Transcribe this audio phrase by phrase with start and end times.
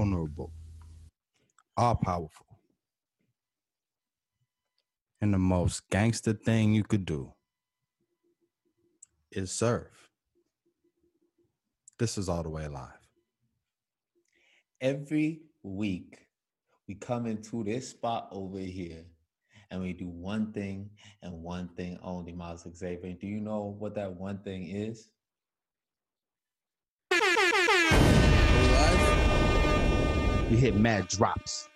[0.00, 0.20] life.
[0.20, 0.52] vulnerable,
[1.76, 2.46] all powerful.
[5.20, 7.32] And the most gangster thing you could do
[9.32, 10.10] is serve.
[11.98, 12.98] This is all the way alive.
[14.80, 16.18] Every week,
[16.88, 19.04] we come into this spot over here
[19.70, 20.90] and we do one thing
[21.22, 23.12] and one thing only, Miles Xavier.
[23.20, 25.10] Do you know what that one thing is?
[30.50, 31.68] We hit mad drops.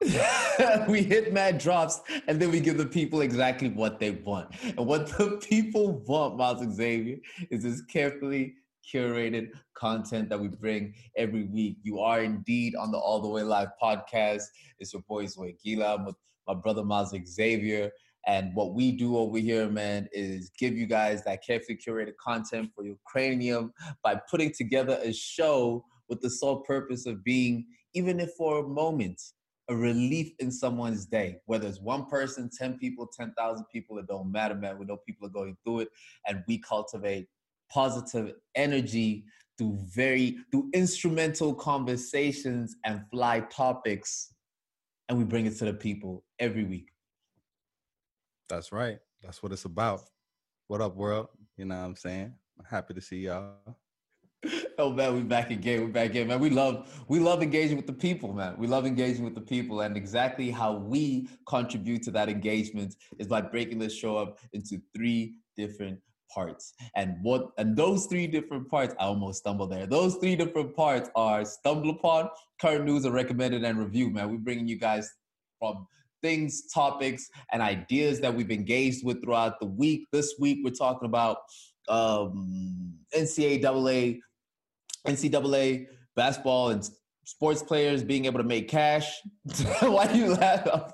[0.88, 4.54] we hit mad drops and then we give the people exactly what they want.
[4.64, 7.18] And what the people want, Miles Xavier,
[7.50, 8.54] is this carefully
[8.90, 11.76] curated content that we bring every week.
[11.82, 14.44] You are indeed on the All the Way Live podcast.
[14.78, 15.96] It's your boy Zoe Gila.
[15.96, 16.16] I'm with
[16.48, 17.90] my brother Miles Xavier.
[18.26, 22.70] And what we do over here, man, is give you guys that carefully curated content
[22.74, 28.20] for your cranium by putting together a show with the sole purpose of being, even
[28.20, 29.20] if for a moment,
[29.68, 31.38] a relief in someone's day.
[31.46, 34.78] Whether it's one person, 10 people, 10,000 people, it don't matter, man.
[34.78, 35.88] We know people are going through it,
[36.26, 37.28] and we cultivate
[37.72, 39.24] positive energy
[39.56, 44.34] through very through instrumental conversations and fly topics
[45.08, 46.92] and we bring it to the people every week
[48.48, 48.98] That's right.
[49.22, 50.02] That's what it's about.
[50.68, 51.28] What up, world?
[51.56, 52.34] You know what I'm saying?
[52.58, 53.76] I'm happy to see y'all.
[54.78, 57.86] oh man we back again we back again man we love we love engaging with
[57.86, 62.10] the people man we love engaging with the people and exactly how we contribute to
[62.10, 65.98] that engagement is by breaking this show up into three different
[66.32, 66.74] parts.
[66.96, 69.86] And what and those three different parts, I almost stumbled there.
[69.86, 72.28] Those three different parts are stumble upon,
[72.60, 74.10] current news, and recommended and review.
[74.10, 75.10] Man, we're bringing you guys
[75.58, 75.86] from
[76.22, 80.06] things, topics, and ideas that we've engaged with throughout the week.
[80.12, 81.38] This week, we're talking about
[81.88, 84.20] um, NCAA,
[85.06, 86.88] NCAA basketball and
[87.24, 89.20] sports players being able to make cash.
[89.80, 90.92] Why do you laugh?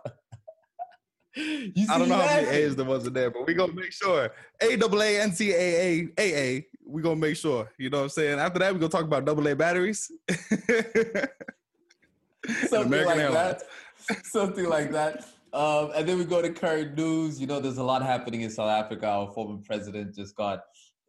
[1.36, 3.92] You I don't know how many A's there was in there, but we gonna make
[3.92, 4.30] sure.
[4.60, 6.64] A double A NCAA AA.
[6.84, 7.70] We gonna make sure.
[7.78, 8.38] You know what I'm saying?
[8.40, 10.10] After that, we gonna talk about double A batteries.
[12.68, 13.34] Something like Airlines.
[13.34, 13.62] that.
[14.24, 15.26] Something like that.
[15.52, 17.40] Um, and then we go to current news.
[17.40, 19.06] You know, there's a lot happening in South Africa.
[19.06, 20.62] Our former president just got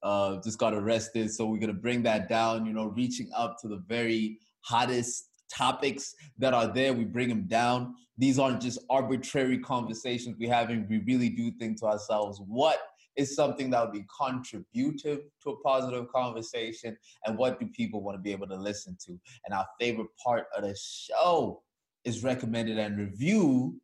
[0.04, 2.66] uh, just got arrested, so we're gonna bring that down.
[2.66, 6.94] You know, reaching up to the very hottest topics that are there.
[6.94, 7.96] We bring them down.
[8.18, 10.88] These aren't just arbitrary conversations we're having.
[10.90, 12.80] We really do think to ourselves, what
[13.16, 16.98] is something that would be contributive to a positive conversation?
[17.26, 19.20] And what do people want to be able to listen to?
[19.46, 21.62] And our favorite part of the show
[22.04, 23.80] is recommended and review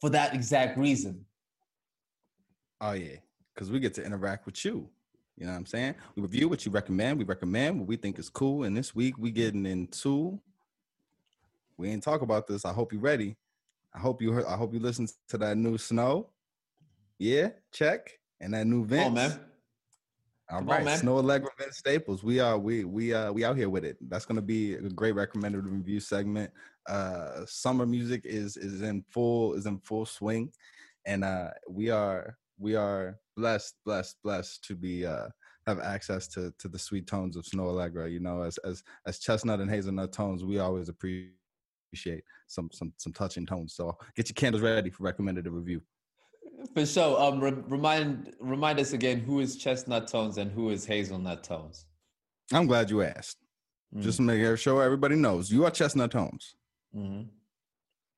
[0.00, 1.24] for that exact reason.
[2.80, 3.16] Oh, yeah.
[3.54, 4.88] Because we get to interact with you.
[5.38, 5.94] You know what I'm saying?
[6.16, 7.18] We review what you recommend.
[7.18, 8.64] We recommend what we think is cool.
[8.64, 10.40] And this week we getting into
[11.76, 12.64] we ain't talk about this.
[12.64, 13.36] I hope you're ready.
[13.94, 14.46] I hope you heard.
[14.46, 16.26] I hope you listened to that new Snoh.
[17.20, 18.18] Yeah, check.
[18.40, 19.06] And that new Vince.
[19.06, 19.40] Oh man.
[20.50, 20.98] All Come right, on, man.
[20.98, 22.24] Snoh Aalegra Vince Staples.
[22.24, 23.96] We are we we uh we out here with it.
[24.08, 26.50] That's gonna be a great recommended review segment.
[26.88, 30.50] Uh summer music is is in full is in full swing.
[31.06, 35.28] And uh we are we are blessed, blessed, blessed to be uh
[35.66, 38.10] have access to to the sweet tones of Snoh Aalegra.
[38.10, 43.12] You know, as as as chestnut and hazelnut tones, we always appreciate some some some
[43.12, 43.74] touching tones.
[43.74, 45.82] So get your candles ready for recommended review.
[46.74, 47.20] For sure.
[47.20, 51.86] Um, re- remind remind us again who is chestnut tones and who is hazelnut tones.
[52.52, 53.38] I'm glad you asked.
[53.94, 54.02] Mm-hmm.
[54.02, 56.56] Just to make sure everybody knows you are chestnut tones.
[56.96, 57.28] Mm-hmm.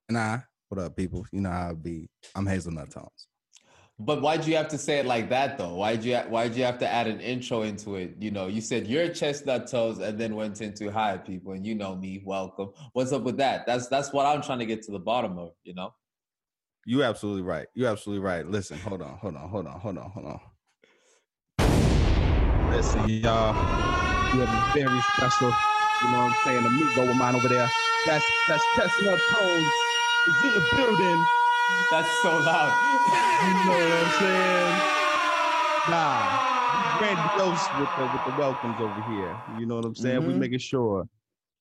[0.08, 1.26] And I, what up, people?
[1.32, 2.08] You know how I be.
[2.34, 3.28] I'm hazelnut tones.
[4.02, 5.74] But why'd you have to say it like that though?
[5.74, 8.16] Why'd you why'd you have to add an intro into it?
[8.18, 11.74] You know, you said you're chestnut toes and then went into hi people and you
[11.74, 12.70] know me, welcome.
[12.94, 13.66] What's up with that?
[13.66, 15.92] That's that's what I'm trying to get to the bottom of, you know?
[16.86, 17.66] You absolutely right.
[17.74, 18.46] You're absolutely right.
[18.46, 20.40] Listen, hold on, hold on, hold on, hold on, hold on.
[22.70, 23.54] Listen, y'all.
[24.32, 25.52] you have a very special,
[26.02, 27.70] you know what I'm saying, The amigo of mine over there.
[28.06, 29.66] That's that's chestnut toes
[30.26, 31.26] is in the building.
[31.90, 32.72] That's so loud.
[33.46, 35.00] you know what I'm saying?
[35.90, 39.36] Nah, grandiose with the with the welcomes over here.
[39.58, 40.20] You know what I'm saying?
[40.20, 40.28] Mm-hmm.
[40.28, 41.08] We're making sure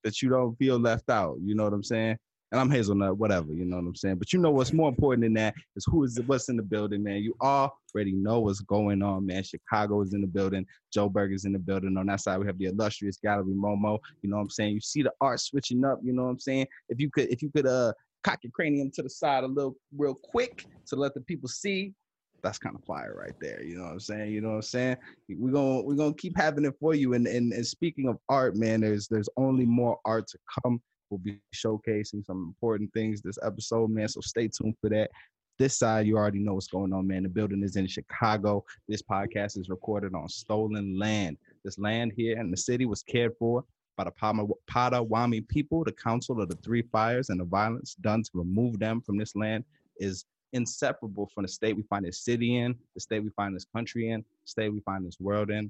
[0.03, 1.37] that you don't feel left out.
[1.41, 2.17] You know what I'm saying?
[2.51, 3.53] And I'm hazelnut, whatever.
[3.53, 4.15] You know what I'm saying?
[4.15, 7.03] But you know what's more important than that is who is what's in the building,
[7.03, 7.17] man.
[7.17, 9.43] You already know what's going on, man.
[9.43, 10.65] Chicago is in the building.
[10.91, 11.95] Joe Berger's in the building.
[11.95, 13.99] On that side, we have the illustrious Gallery Momo.
[14.23, 14.73] You know what I'm saying?
[14.73, 15.99] You see the art switching up.
[16.03, 16.67] You know what I'm saying?
[16.89, 19.75] If you could, if you could, uh, cock your cranium to the side a little
[19.97, 21.93] real quick to let the people see
[22.41, 23.61] that's kind of fire right there.
[23.63, 24.31] You know what I'm saying?
[24.31, 24.97] You know what I'm saying?
[25.29, 27.13] We're gonna we're gonna keep having it for you.
[27.13, 30.81] And, and and speaking of art, man, there's there's only more art to come.
[31.09, 34.07] We'll be showcasing some important things this episode, man.
[34.07, 35.09] So stay tuned for that.
[35.57, 37.23] This side, you already know what's going on, man.
[37.23, 38.63] The building is in Chicago.
[38.87, 41.37] This podcast is recorded on stolen land.
[41.65, 43.65] This land here in the city was cared for
[43.99, 45.83] by the Potawatomi people.
[45.83, 49.35] The Council of the Three Fires and the violence done to remove them from this
[49.35, 49.65] land
[49.97, 50.23] is
[50.53, 54.11] inseparable from the state we find this city in, the state we find this country
[54.11, 55.69] in, the state we find this world in.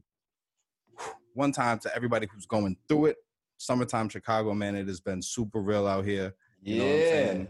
[1.34, 3.18] One time to everybody who's going through it.
[3.58, 6.36] Summertime Chicago, man, it has been super real out here.
[6.62, 7.44] You yeah.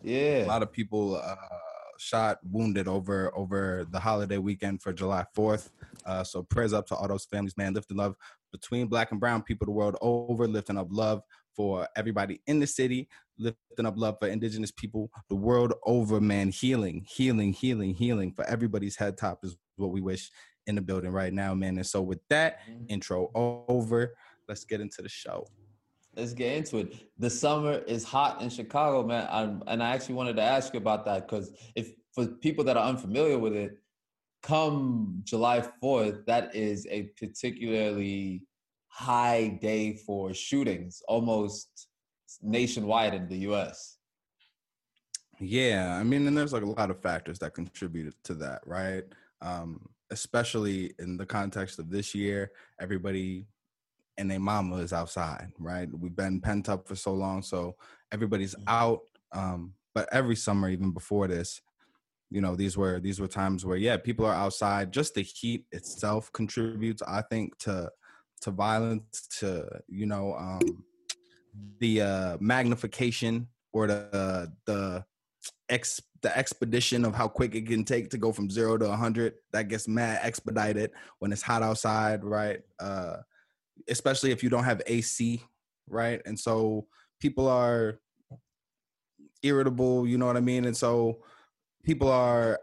[0.00, 0.44] Yeah.
[0.44, 1.34] A lot of people uh,
[1.98, 5.70] shot, wounded over over the holiday weekend for July 4th.
[6.06, 7.74] Uh, so prayers up to all those families, man.
[7.74, 8.16] Lifting love
[8.54, 11.22] between black and brown people the world over, lifting up love
[11.56, 16.50] for everybody in the city, lifting up love for indigenous people the world over, man.
[16.50, 20.30] Healing, healing, healing, healing for everybody's head top is what we wish
[20.68, 21.76] in the building right now, man.
[21.76, 22.84] And so with that mm-hmm.
[22.88, 24.14] intro over,
[24.48, 25.48] let's get into the show.
[26.16, 26.94] Let's get into it.
[27.18, 29.26] The summer is hot in Chicago, man.
[29.32, 32.76] I'm, and I actually wanted to ask you about that because if for people that
[32.76, 33.80] are unfamiliar with it,
[34.44, 38.42] come July 4th, that is a particularly
[38.88, 41.88] high day for shootings, almost
[42.42, 43.96] nationwide in the US.
[45.40, 49.04] Yeah, I mean, and there's like a lot of factors that contributed to that, right?
[49.40, 53.46] Um, especially in the context of this year, everybody
[54.18, 55.88] and their mama is outside, right?
[55.92, 57.76] We've been pent up for so long, so
[58.12, 58.68] everybody's mm-hmm.
[58.68, 59.00] out.
[59.32, 61.60] Um, but every summer, even before this,
[62.34, 64.92] you know, these were these were times where yeah, people are outside.
[64.92, 67.90] Just the heat itself contributes, I think, to
[68.42, 70.84] to violence, to you know, um,
[71.78, 75.04] the uh, magnification or the the
[75.68, 79.34] ex the expedition of how quick it can take to go from zero to 100
[79.52, 83.16] that gets mad expedited when it's hot outside right uh
[83.88, 85.42] especially if you don't have AC,
[85.88, 86.20] right?
[86.26, 86.86] And so
[87.20, 87.98] people are
[89.42, 90.64] irritable, you know what I mean?
[90.64, 91.18] And so
[91.84, 92.58] people are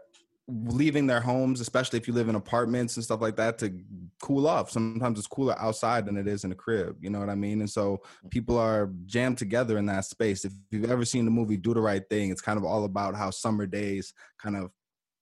[0.48, 3.72] leaving their homes, especially if you live in apartments and stuff like that, to
[4.20, 4.70] cool off.
[4.70, 6.96] Sometimes it's cooler outside than it is in the crib.
[7.00, 7.60] You know what I mean?
[7.60, 10.44] And so people are jammed together in that space.
[10.44, 13.14] If you've ever seen the movie Do the Right Thing, it's kind of all about
[13.14, 14.70] how summer days kind of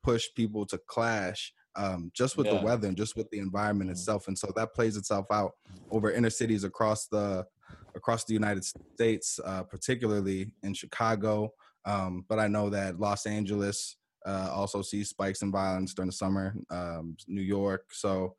[0.02, 2.58] push people to clash um, just with yeah.
[2.58, 3.98] the weather and just with the environment mm-hmm.
[3.98, 4.26] itself.
[4.28, 5.52] And so that plays itself out
[5.90, 7.46] over inner cities across the
[7.94, 11.52] across the United States, uh, particularly in Chicago.
[11.84, 13.96] Um, but I know that Los Angeles
[14.26, 16.54] uh, also sees spikes in violence during the summer.
[16.70, 18.36] Um, New York, so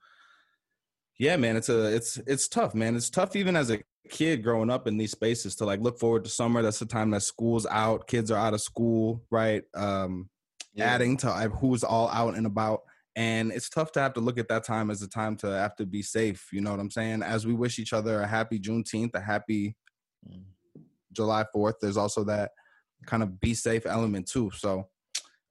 [1.19, 2.95] yeah, man, it's a it's it's tough, man.
[2.95, 3.79] It's tough even as a
[4.09, 6.61] kid growing up in these spaces to like look forward to summer.
[6.61, 9.63] That's the time that school's out, kids are out of school, right?
[9.75, 10.29] Um,
[10.73, 10.85] yeah.
[10.85, 12.81] Adding to who's all out and about
[13.15, 15.75] and it's tough to have to look at that time as a time to have
[15.75, 16.47] to be safe.
[16.51, 17.23] You know what I'm saying?
[17.23, 19.75] As we wish each other a happy Juneteenth, a happy
[20.27, 20.43] mm.
[21.11, 22.51] July 4th, there's also that
[23.05, 24.51] kind of be safe element too.
[24.55, 24.87] So,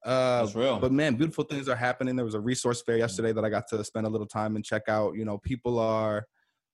[0.05, 0.79] uh, That's real.
[0.79, 2.15] But man, beautiful things are happening.
[2.15, 2.99] There was a resource fair mm.
[2.99, 5.15] yesterday that I got to spend a little time and check out.
[5.15, 6.25] You know, people are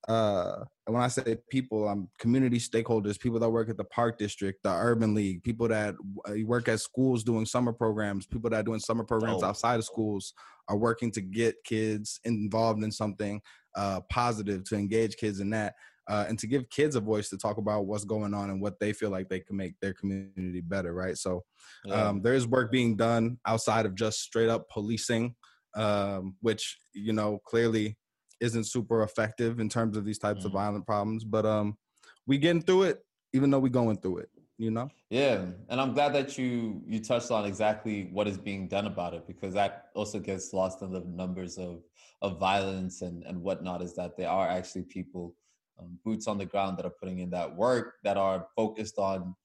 [0.08, 4.62] uh when i say people i'm community stakeholders people that work at the park district
[4.64, 5.96] the urban league people that
[6.30, 9.48] uh, work at schools doing summer programs people that are doing summer programs oh.
[9.48, 10.34] outside of schools
[10.70, 13.42] are working to get kids involved in something
[13.76, 15.74] uh positive to engage kids in that
[16.10, 18.80] uh, and to give kids a voice to talk about what's going on and what
[18.80, 21.44] they feel like they can make their community better right so
[21.86, 22.08] yeah.
[22.08, 25.36] um, there is work being done outside of just straight up policing
[25.76, 27.96] um, which you know clearly
[28.40, 30.48] isn't super effective in terms of these types mm-hmm.
[30.48, 31.24] of violent problems.
[31.24, 31.78] But um,
[32.26, 33.00] we getting through it,
[33.34, 34.30] even though we going through it.
[34.60, 34.90] You know.
[35.12, 39.14] Yeah, and I'm glad that you you touched on exactly what is being done about
[39.14, 41.84] it because that also gets lost in the numbers of
[42.24, 43.84] of violence and and whatnot.
[43.84, 45.36] Is that there are actually people,
[45.80, 49.36] um, boots on the ground, that are putting in that work that are focused on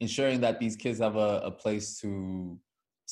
[0.00, 2.58] ensuring that these kids have a, a place to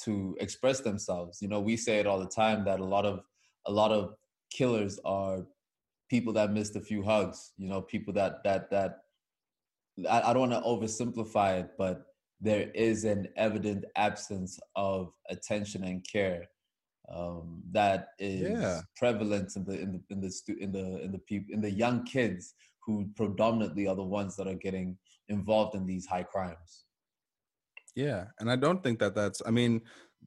[0.04, 1.42] to express themselves.
[1.42, 3.20] You know, we say it all the time that a lot of
[3.66, 4.14] a lot of
[4.50, 5.44] killers are
[6.10, 8.98] people that missed a few hugs you know people that that that
[10.10, 12.02] i, I don't want to oversimplify it but
[12.40, 16.48] there is an evident absence of attention and care
[17.14, 18.80] um, that is yeah.
[18.96, 21.70] prevalent in the in the in the stu- in the in the people in the
[21.70, 22.54] young kids
[22.90, 24.96] who predominantly are the ones that are getting
[25.28, 26.84] involved in these high crimes
[27.94, 29.80] yeah and i don't think that that's i mean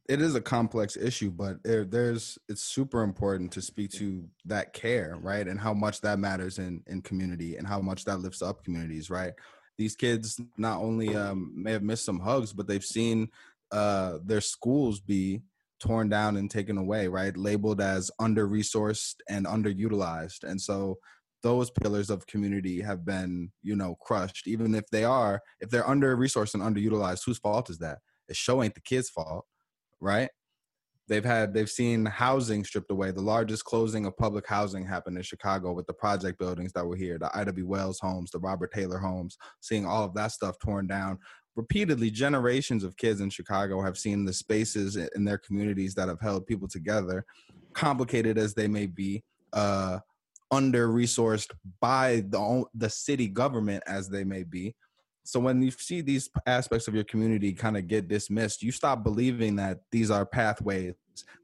[0.09, 4.73] it is a complex issue, but there, there's it's super important to speak to that
[4.73, 8.41] care, right, and how much that matters in in community and how much that lifts
[8.41, 9.33] up communities, right.
[9.77, 13.29] These kids not only um, may have missed some hugs, but they've seen
[13.71, 15.41] uh, their schools be
[15.79, 17.35] torn down and taken away, right?
[17.35, 20.43] Labeled as under resourced and underutilized.
[20.43, 20.99] And so
[21.43, 24.47] those pillars of community have been, you know, crushed.
[24.47, 27.99] Even if they are, if they're under resourced and underutilized, whose fault is that?
[28.29, 29.45] It show ain't the kids' fault,
[29.99, 30.29] right?
[31.09, 33.11] They've had they've seen housing stripped away.
[33.11, 36.95] The largest closing of public housing happened in Chicago with the project buildings that were
[36.95, 40.57] here, the Ida b Wells homes, the Robert Taylor homes, seeing all of that stuff
[40.59, 41.19] torn down.
[41.55, 46.21] Repeatedly, generations of kids in Chicago have seen the spaces in their communities that have
[46.21, 47.25] held people together,
[47.73, 49.99] complicated as they may be, uh,
[50.53, 54.75] under resourced by the the city government as they may be.
[55.25, 59.03] So when you see these aspects of your community kind of get dismissed you stop
[59.03, 60.95] believing that these are pathways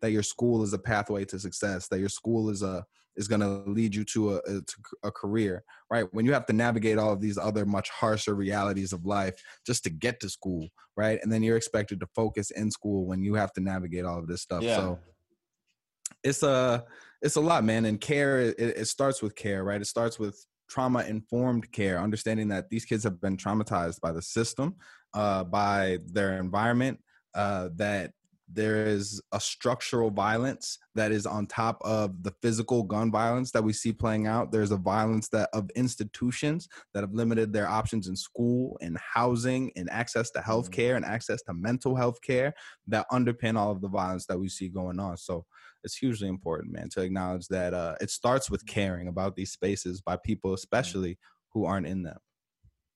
[0.02, 2.86] that your school is a pathway to success that your school is a
[3.16, 6.06] is going to lead you to a, a, to a career right?
[6.12, 9.84] When you have to navigate all of these other much harsher realities of life just
[9.86, 11.20] to get to school right?
[11.24, 14.28] And then you're expected to focus in school when you have to navigate all of
[14.28, 14.62] this stuff.
[14.62, 14.76] Yeah.
[14.76, 15.00] so
[16.24, 16.84] it's a
[17.22, 19.82] it's a lot man and care it, it starts with care right?
[19.82, 24.22] It starts with trauma informed care, understanding that these kids have been traumatized by the
[24.22, 24.76] system,
[25.14, 27.00] uh, by their environment,
[27.34, 28.12] uh, that
[28.52, 33.64] there is a structural violence that is on top of the physical gun violence that
[33.64, 34.52] we see playing out.
[34.52, 39.72] There's a violence that of institutions that have limited their options in school and housing
[39.76, 42.54] and access to health care and access to mental health care
[42.88, 45.16] that underpin all of the violence that we see going on.
[45.18, 45.46] So
[45.84, 50.02] it's hugely important, man, to acknowledge that uh, it starts with caring about these spaces
[50.02, 51.18] by people, especially
[51.54, 52.18] who aren't in them.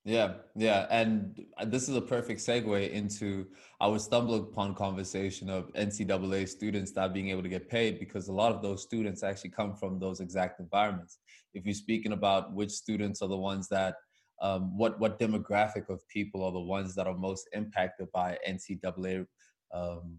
[0.05, 3.47] Yeah, yeah, and uh, this is a perfect segue into
[3.79, 8.33] our stumble upon conversation of NCAA students not being able to get paid because a
[8.33, 11.19] lot of those students actually come from those exact environments.
[11.53, 13.95] If you're speaking about which students are the ones that,
[14.41, 19.25] um, what what demographic of people are the ones that are most impacted by NCAA
[19.73, 20.17] um,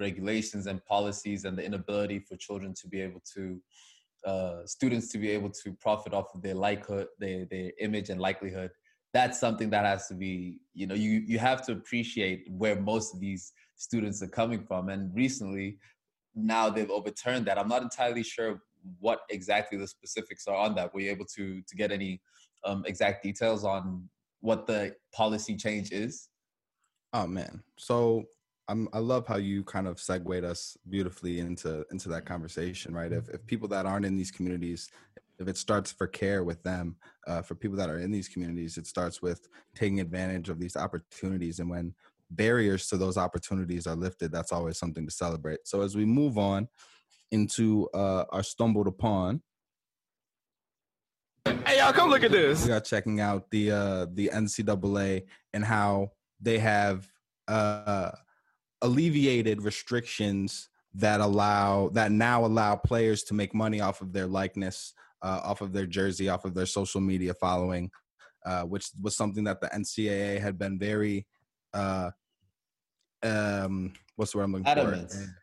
[0.00, 3.60] regulations and policies and the inability for children to be able to
[4.26, 8.20] uh, students to be able to profit off of their likelihood their, their image and
[8.20, 8.70] likelihood
[9.12, 13.14] that's something that has to be you know you you have to appreciate where most
[13.14, 14.90] of these students are coming from.
[14.90, 15.78] And recently
[16.34, 17.58] now they've overturned that.
[17.58, 18.60] I'm not entirely sure
[18.98, 20.92] what exactly the specifics are on that.
[20.94, 22.20] Were you able to to get any
[22.64, 24.08] um, exact details on
[24.40, 26.28] what the policy change is?
[27.12, 27.62] Oh man.
[27.76, 28.24] So
[28.70, 33.12] I'm, I love how you kind of segued us beautifully into into that conversation, right?
[33.12, 34.88] If if people that aren't in these communities,
[35.40, 36.94] if it starts for care with them,
[37.26, 40.76] uh, for people that are in these communities, it starts with taking advantage of these
[40.76, 41.58] opportunities.
[41.58, 41.94] And when
[42.30, 45.60] barriers to those opportunities are lifted, that's always something to celebrate.
[45.64, 46.68] So as we move on
[47.32, 49.42] into uh, our stumbled upon,
[51.44, 52.66] hey y'all, come look at this.
[52.66, 57.08] We are checking out the uh, the NCAA and how they have.
[57.48, 58.12] Uh,
[58.82, 64.94] alleviated restrictions that allow that now allow players to make money off of their likeness,
[65.22, 67.90] uh, off of their jersey, off of their social media following,
[68.44, 71.26] uh, which was something that the NCAA had been very
[71.72, 72.10] uh,
[73.22, 75.12] um, what's the word I'm looking adamant.
[75.12, 75.36] for?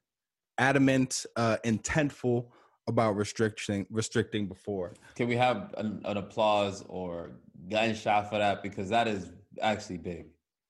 [0.58, 2.48] Adamant, uh, intentful
[2.88, 4.94] about restricting restricting before.
[5.15, 7.32] Can we have an, an applause or
[7.70, 10.27] gunshot for that because that is actually big.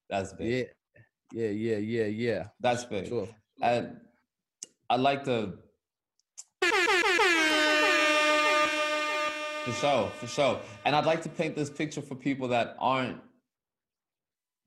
[0.09, 0.67] That's big.
[0.67, 0.73] Yeah.
[1.33, 2.47] Yeah, yeah, yeah, yeah.
[2.59, 3.07] That's big.
[3.07, 3.27] Sure.
[3.61, 3.97] And
[4.89, 5.53] I'd like to
[9.67, 10.61] For sure, for sure.
[10.85, 13.17] And I'd like to paint this picture for people that aren't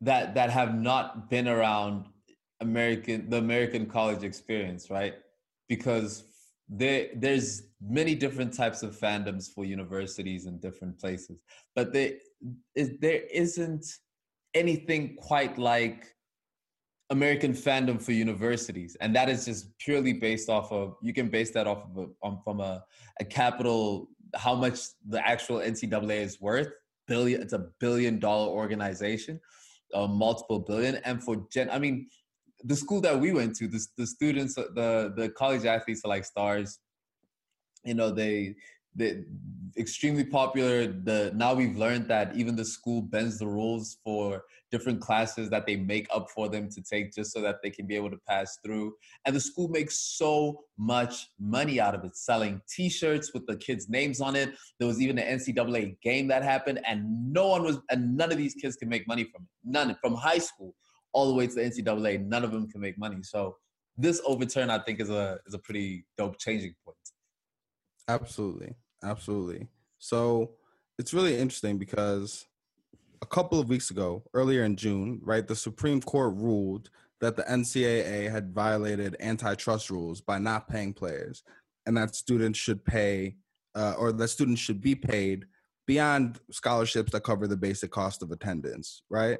[0.02, 2.04] that that have not been around
[2.60, 5.14] American the American college experience, right?
[5.70, 6.24] Because
[6.68, 11.40] there there's many different types of fandoms for universities in different places,
[11.74, 12.12] but there
[12.74, 13.86] is there isn't
[14.52, 16.14] anything quite like
[17.10, 20.96] American fandom for universities, and that is just purely based off of.
[21.02, 22.84] You can base that off of a, um, from a,
[23.18, 26.68] a capital, how much the actual NCAA is worth.
[27.08, 29.40] Billion, it's a billion dollar organization,
[29.92, 32.06] uh, multiple billion, and for gen, I mean,
[32.62, 36.24] the school that we went to, the the students, the the college athletes are like
[36.24, 36.78] stars.
[37.84, 38.54] You know, they
[38.96, 39.24] the
[39.78, 45.00] extremely popular the now we've learned that even the school bends the rules for different
[45.00, 47.96] classes that they make up for them to take just so that they can be
[47.96, 48.94] able to pass through.
[49.26, 53.88] And the school makes so much money out of it selling t-shirts with the kids
[53.88, 54.54] names on it.
[54.78, 58.38] There was even an ncaa game that happened and no one was and none of
[58.38, 59.48] these kids can make money from it.
[59.64, 60.74] None from high school
[61.12, 63.22] all the way to the ncaa none of them can make money.
[63.22, 63.56] So
[63.98, 66.96] this overturn i think is a is a pretty dope changing point
[68.10, 68.74] Absolutely.
[69.02, 69.68] Absolutely.
[69.98, 70.52] So
[70.98, 72.46] it's really interesting because
[73.22, 76.90] a couple of weeks ago, earlier in June, right, the Supreme Court ruled
[77.20, 81.42] that the NCAA had violated antitrust rules by not paying players,
[81.86, 83.36] and that students should pay,
[83.74, 85.44] uh, or that students should be paid
[85.86, 89.38] beyond scholarships that cover the basic cost of attendance, right?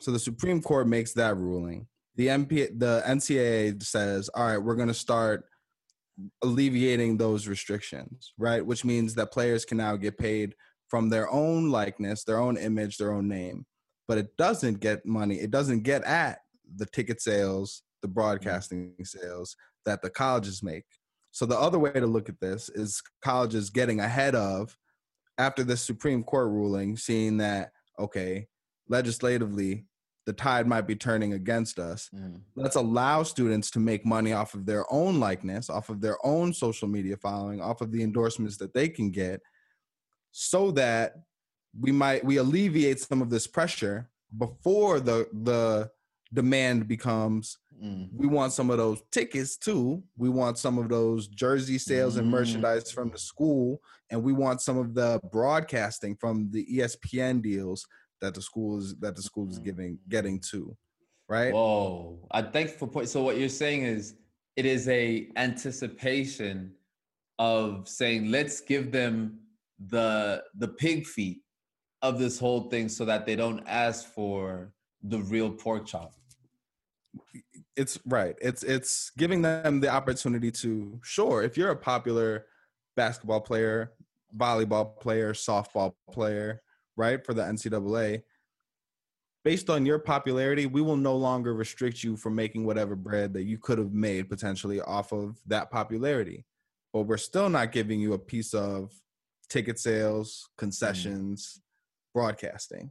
[0.00, 1.86] So the Supreme Court makes that ruling.
[2.16, 5.49] The MP, the NCAA says, all right, we're going to start
[6.42, 8.64] alleviating those restrictions, right?
[8.64, 10.54] Which means that players can now get paid
[10.88, 13.64] from their own likeness, their own image, their own name.
[14.08, 15.36] But it doesn't get money.
[15.36, 16.40] It doesn't get at
[16.76, 18.14] the ticket sales, the mm-hmm.
[18.14, 20.84] broadcasting sales that the colleges make.
[21.32, 24.76] So the other way to look at this is colleges getting ahead of
[25.38, 28.46] after the Supreme Court ruling, seeing that okay,
[28.88, 29.86] legislatively
[30.26, 32.08] the tide might be turning against us.
[32.14, 32.42] Mm.
[32.54, 36.52] Let's allow students to make money off of their own likeness, off of their own
[36.52, 39.40] social media following, off of the endorsements that they can get,
[40.32, 41.14] so that
[41.78, 44.08] we might we alleviate some of this pressure
[44.38, 45.90] before the the
[46.32, 48.08] demand becomes mm.
[48.14, 52.30] we want some of those tickets too we want some of those jersey sales and
[52.30, 53.20] merchandise from the mm.
[53.20, 57.86] school and we want some of the broadcasting from the espn deals
[58.20, 59.64] that the school is that the school is mm-hmm.
[59.64, 60.76] giving getting to
[61.30, 61.54] right?
[61.54, 62.18] Whoa.
[62.32, 64.16] I thank for point so what you're saying is
[64.56, 66.72] it is a anticipation
[67.38, 69.38] of saying let's give them
[69.86, 71.40] the the pig feet
[72.02, 74.72] of this whole thing so that they don't ask for
[75.04, 76.12] the real pork chop.
[77.76, 78.34] It's right.
[78.42, 82.46] It's it's giving them the opportunity to sure if you're a popular
[82.96, 83.92] basketball player
[84.36, 86.60] volleyball player softball player
[86.96, 88.22] right for the ncaa
[89.42, 93.44] based on your popularity we will no longer restrict you from making whatever bread that
[93.44, 96.44] you could have made potentially off of that popularity
[96.92, 98.92] but we're still not giving you a piece of
[99.48, 101.60] ticket sales, concessions, mm.
[102.14, 102.90] broadcasting,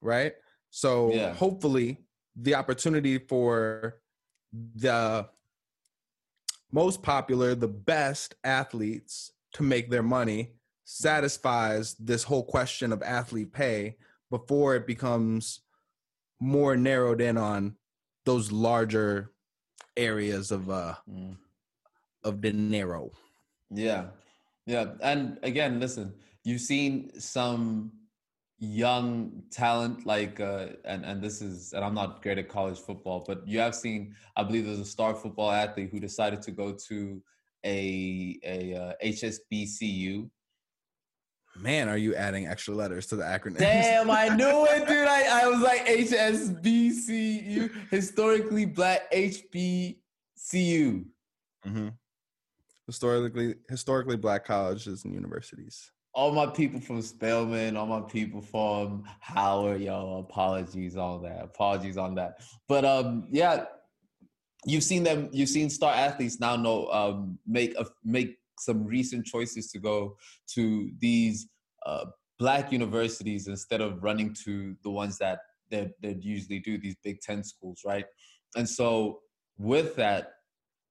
[0.00, 0.34] right?
[0.70, 1.32] So yeah.
[1.32, 4.00] hopefully the opportunity for
[4.52, 5.28] the
[6.72, 10.55] most popular, the best athletes to make their money
[10.86, 13.96] satisfies this whole question of athlete pay
[14.30, 15.60] before it becomes
[16.40, 17.74] more narrowed in on
[18.24, 19.32] those larger
[19.96, 21.36] areas of uh mm.
[22.24, 23.10] of dinero.
[23.70, 24.06] Yeah.
[24.66, 27.92] Yeah, and again, listen, you've seen some
[28.58, 33.24] young talent like uh and and this is and I'm not great at college football,
[33.26, 36.72] but you have seen I believe there's a star football athlete who decided to go
[36.88, 37.22] to
[37.64, 40.30] a a uh, HSBCU.
[41.60, 43.58] Man, are you adding extra letters to the acronym?
[43.58, 45.08] Damn, I knew it, dude.
[45.08, 49.96] I, I was like HSBCU, historically black HBCU.
[51.66, 51.88] Mm-hmm
[52.86, 55.90] historically historically black colleges and universities.
[56.14, 61.44] All my people from Spelman, all my people from Howard, yo, apologies on that.
[61.44, 62.40] Apologies on that.
[62.68, 63.66] But um, yeah,
[64.64, 65.28] you've seen them.
[65.30, 70.16] You've seen star athletes now know um, make a make some recent choices to go
[70.54, 71.48] to these
[71.84, 72.06] uh,
[72.38, 75.40] black universities instead of running to the ones that
[75.70, 75.92] that
[76.22, 78.04] usually do these Big Ten schools, right?
[78.54, 79.20] And so
[79.58, 80.32] with that,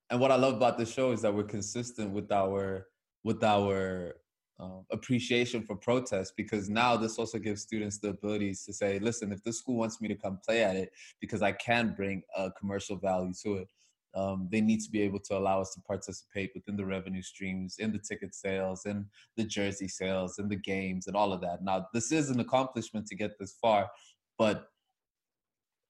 [0.10, 2.88] and what I love about the show is that we're consistent with our
[3.24, 4.16] with our
[4.60, 9.32] um, appreciation for protest because now this also gives students the abilities to say, listen,
[9.32, 12.52] if this school wants me to come play at it because I can bring a
[12.52, 13.68] commercial value to it,
[14.16, 17.78] um, they need to be able to allow us to participate within the revenue streams,
[17.80, 21.64] in the ticket sales, in the jersey sales, in the games, and all of that.
[21.64, 23.90] Now, this is an accomplishment to get this far,
[24.38, 24.70] but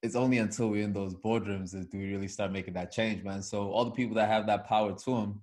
[0.02, 3.24] it's only until we're in those boardrooms that do we really start making that change,
[3.24, 3.42] man.
[3.42, 5.42] So all the people that have that power to them,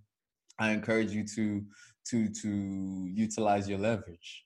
[0.58, 1.64] I encourage you to
[2.06, 4.44] to to utilize your leverage.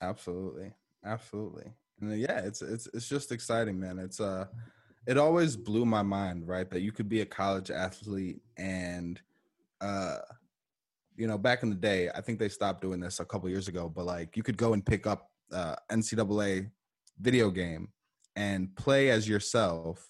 [0.00, 0.72] Absolutely,
[1.04, 3.98] absolutely, and yeah, it's it's it's just exciting, man.
[3.98, 4.46] It's uh,
[5.06, 9.20] it always blew my mind, right, that you could be a college athlete and
[9.80, 10.18] uh
[11.16, 13.66] you know, back in the day, I think they stopped doing this a couple years
[13.66, 16.70] ago, but like you could go and pick up uh NCAA
[17.20, 17.88] video game
[18.36, 20.06] and play as yourself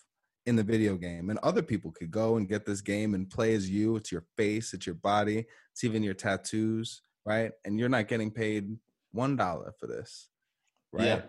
[0.48, 3.55] in the video game and other people could go and get this game and play
[3.55, 7.88] as you it's your face it's your body it's even your tattoos right and you're
[7.88, 8.77] not getting paid
[9.12, 10.29] one dollar for this
[10.90, 11.20] right yeah.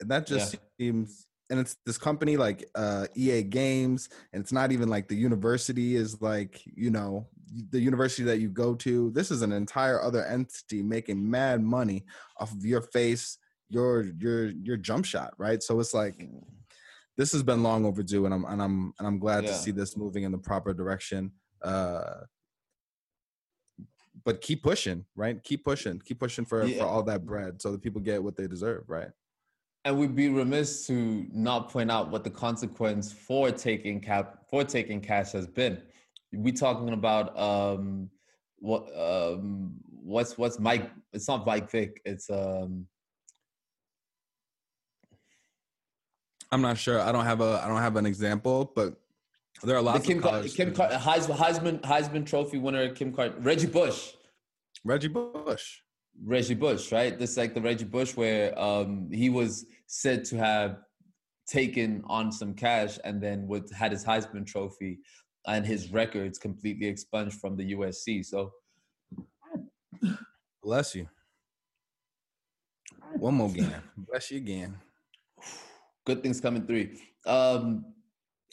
[0.00, 0.60] and that just yeah.
[0.78, 5.14] seems and it's this company like uh ea games and it's not even like the
[5.14, 7.26] university is like you know
[7.70, 12.04] the university that you go to this is an entire other entity making mad money
[12.38, 15.62] off of your face your your your jump shot, right?
[15.62, 16.26] So it's like
[17.16, 19.50] this has been long overdue, and I'm and I'm and I'm glad yeah.
[19.50, 21.32] to see this moving in the proper direction.
[21.62, 22.22] Uh,
[24.24, 25.42] but keep pushing, right?
[25.44, 26.78] Keep pushing, keep pushing for yeah.
[26.78, 29.10] for all that bread, so that people get what they deserve, right?
[29.84, 34.64] And we'd be remiss to not point out what the consequence for taking cap for
[34.64, 35.80] taking cash has been.
[36.32, 38.10] We talking about um
[38.58, 42.86] what um what's what's Mike it's not Mike Vick, it's um
[46.50, 47.00] I'm not sure.
[47.00, 48.94] I don't have a I don't have an example, but
[49.62, 53.12] there are lots the Kim, of college Kim Car- Heisman, Heisman Heisman Trophy winner Kim
[53.12, 54.12] Card Reggie Bush.
[54.84, 55.80] Reggie Bush.
[56.24, 57.18] Reggie Bush, right?
[57.18, 60.78] This like the Reggie Bush where um, he was said to have
[61.46, 64.98] taken on some cash and then would had his Heisman Trophy
[65.46, 68.24] and his records completely expunged from the USC.
[68.24, 68.52] So,
[70.62, 71.08] bless you.
[73.16, 73.72] One more game.
[73.96, 74.76] Bless you again.
[76.04, 76.90] Good things coming through.
[77.26, 77.84] Um,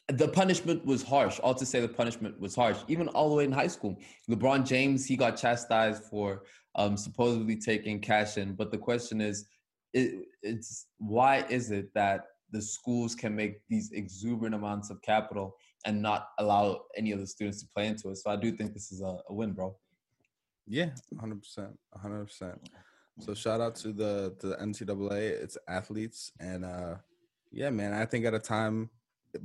[0.07, 1.39] the punishment was harsh.
[1.39, 2.77] All to say, the punishment was harsh.
[2.87, 3.97] Even all the way in high school,
[4.29, 6.43] LeBron James he got chastised for
[6.75, 8.53] um, supposedly taking cash in.
[8.53, 9.45] But the question is,
[9.93, 15.55] it, it's why is it that the schools can make these exuberant amounts of capital
[15.85, 18.17] and not allow any of the students to play into it?
[18.17, 19.75] So I do think this is a, a win, bro.
[20.67, 20.89] Yeah,
[21.19, 22.69] hundred percent, hundred percent.
[23.19, 26.95] So shout out to the to the NCAA, its athletes, and uh
[27.51, 28.89] yeah, man, I think at a time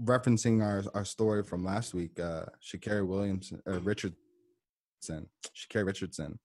[0.05, 4.16] referencing our our story from last week, uh Sha'Carri Williamson, uh, Richardson,
[5.03, 6.38] Sha'Carri Richardson,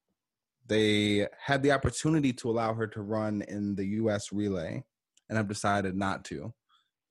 [0.67, 4.31] they had the opportunity to allow her to run in the U.S.
[4.31, 4.83] relay,
[5.29, 6.53] and have decided not to,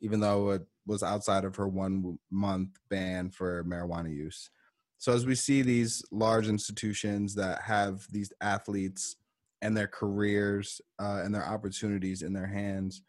[0.00, 4.50] even though it was outside of her one month ban for marijuana use.
[4.98, 9.16] So as we see these large institutions that have these athletes
[9.62, 13.02] and their careers uh, and their opportunities in their hands,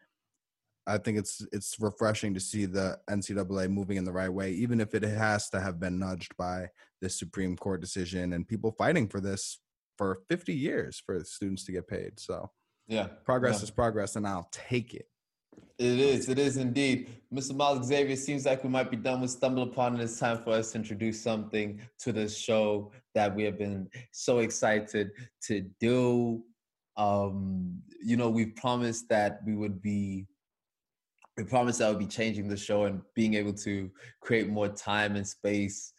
[0.86, 4.80] I think it's it's refreshing to see the NCAA moving in the right way, even
[4.80, 6.68] if it has to have been nudged by
[7.00, 9.58] this Supreme Court decision and people fighting for this
[9.98, 12.20] for 50 years for students to get paid.
[12.20, 12.50] So
[12.86, 13.64] yeah, progress yeah.
[13.64, 15.08] is progress, and I'll take it.
[15.78, 16.28] It is.
[16.28, 17.10] It is indeed.
[17.32, 17.54] Mr.
[17.54, 20.50] Miles Xavier, seems like we might be done with Stumble Upon, and it's time for
[20.50, 25.10] us to introduce something to this show that we have been so excited
[25.42, 26.42] to do.
[26.96, 30.26] Um, you know, we've promised that we would be
[31.36, 35.16] we promised that would be changing the show and being able to create more time
[35.16, 35.92] and space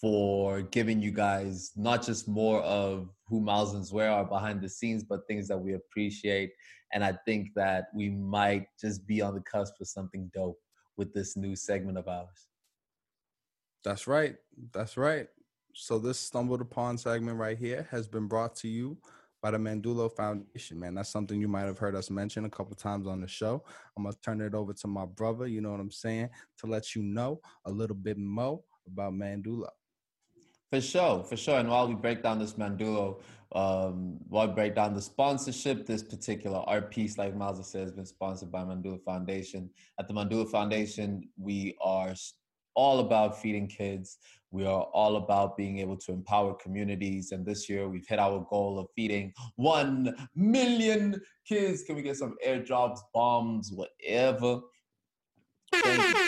[0.00, 4.68] for giving you guys not just more of who Miles and Zware are behind the
[4.68, 6.52] scenes, but things that we appreciate.
[6.92, 10.58] And I think that we might just be on the cusp of something dope
[10.96, 12.48] with this new segment of ours.
[13.84, 14.36] That's right.
[14.72, 15.28] That's right.
[15.74, 18.98] So this stumbled upon segment right here has been brought to you
[19.42, 20.94] by the Mandulo Foundation, man.
[20.94, 23.64] That's something you might have heard us mention a couple times on the show.
[23.96, 26.94] I'm gonna turn it over to my brother, you know what I'm saying, to let
[26.94, 29.68] you know a little bit more about Mandulo.
[30.70, 31.58] For sure, for sure.
[31.58, 33.20] And while we break down this Mandulo,
[33.52, 37.92] um, while we break down the sponsorship, this particular art piece, like Miles said, has
[37.92, 39.68] been sponsored by Mandulo Foundation.
[39.98, 42.14] At the Mandulo Foundation, we are
[42.74, 44.18] all about feeding kids.
[44.52, 47.30] We are all about being able to empower communities.
[47.30, 51.84] And this year, we've hit our goal of feeding 1 million kids.
[51.84, 54.60] Can we get some airdrops, bombs, whatever?
[55.72, 56.24] That's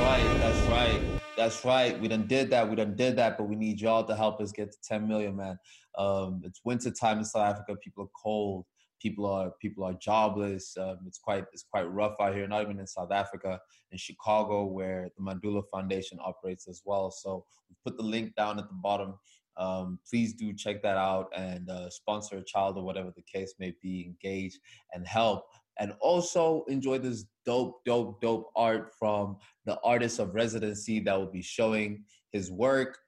[0.00, 0.38] right.
[0.38, 1.00] That's right.
[1.36, 1.98] That's right.
[2.00, 2.68] We done did that.
[2.68, 5.36] We done did that, but we need y'all to help us get to 10 million,
[5.36, 5.58] man.
[5.96, 7.76] Um, it's winter time in South Africa.
[7.82, 8.66] People are cold.
[9.04, 10.76] People are people are jobless.
[10.80, 12.48] Um, it's quite it's quite rough out here.
[12.48, 13.60] Not even in South Africa,
[13.92, 17.10] in Chicago, where the Mandulo Foundation operates as well.
[17.10, 19.14] So we put the link down at the bottom.
[19.56, 23.54] Um, please do check that out and uh, sponsor a child or whatever the case
[23.60, 24.04] may be.
[24.06, 24.58] Engage
[24.94, 25.44] and help
[25.78, 29.36] and also enjoy this dope, dope, dope art from
[29.66, 32.98] the artist of residency that will be showing his work.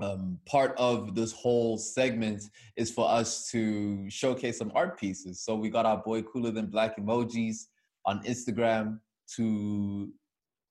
[0.00, 2.42] Um, part of this whole segment
[2.76, 5.42] is for us to showcase some art pieces.
[5.42, 7.66] So we got our boy Cooler Than Black Emojis
[8.06, 8.98] on Instagram
[9.36, 10.10] to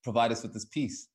[0.03, 1.09] provide us with this piece.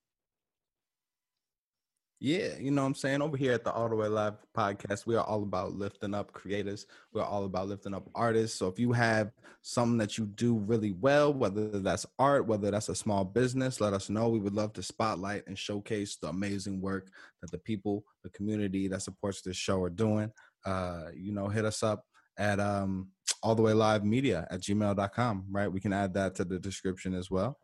[2.24, 3.20] Yeah, you know what I'm saying?
[3.20, 6.32] Over here at the All the Way Live podcast, we are all about lifting up
[6.32, 6.86] creators.
[7.12, 8.58] We're all about lifting up artists.
[8.58, 12.88] So if you have something that you do really well, whether that's art, whether that's
[12.88, 14.30] a small business, let us know.
[14.30, 17.10] We would love to spotlight and showcase the amazing work
[17.42, 20.32] that the people, the community that supports this show are doing.
[20.64, 22.06] Uh, you know, hit us up
[22.38, 23.08] at um
[23.42, 25.70] all the way live media at gmail.com, right?
[25.70, 27.58] We can add that to the description as well.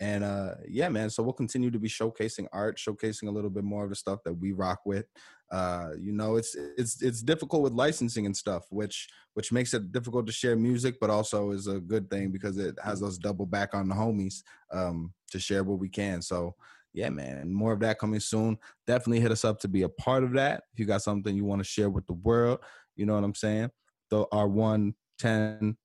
[0.00, 1.10] And uh, yeah, man.
[1.10, 4.20] So we'll continue to be showcasing art, showcasing a little bit more of the stuff
[4.24, 5.04] that we rock with.
[5.52, 9.92] Uh, you know, it's it's it's difficult with licensing and stuff, which which makes it
[9.92, 13.44] difficult to share music, but also is a good thing because it has us double
[13.44, 16.22] back on the homies um, to share what we can.
[16.22, 16.54] So
[16.94, 18.58] yeah, man, more of that coming soon.
[18.86, 20.62] Definitely hit us up to be a part of that.
[20.72, 22.60] If you got something you want to share with the world,
[22.96, 23.70] you know what I'm saying.
[24.08, 25.76] The our one ten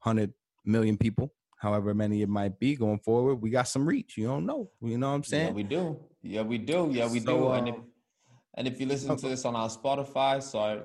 [0.00, 1.32] hundred million people,
[1.62, 3.36] however many it might be going forward.
[3.36, 4.18] We got some reach.
[4.18, 4.68] You don't know.
[4.82, 5.46] You know what I'm saying?
[5.48, 5.96] Yeah, we do.
[6.20, 6.88] Yeah, we do.
[6.90, 7.52] Yeah, we so, do.
[7.52, 7.84] and if, um,
[8.56, 10.80] and if you listen to this on our Spotify, sorry,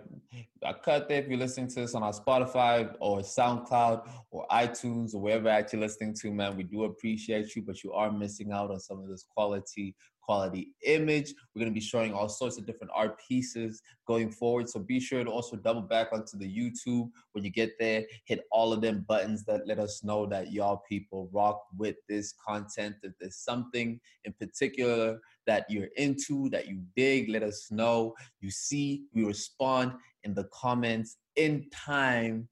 [0.63, 1.19] I cut there.
[1.21, 5.81] If you're listening to this on our Spotify or SoundCloud or iTunes or wherever you're
[5.81, 9.09] listening to, man, we do appreciate you, but you are missing out on some of
[9.09, 9.95] this quality
[10.27, 11.33] quality image.
[11.55, 14.69] We're going to be showing all sorts of different art pieces going forward.
[14.69, 18.03] So be sure to also double back onto the YouTube when you get there.
[18.25, 22.33] Hit all of them buttons that let us know that y'all people rock with this
[22.45, 22.95] content.
[23.03, 28.13] If there's something in particular that you're into, that you dig, let us know.
[28.41, 32.49] You see, we respond in the comments in time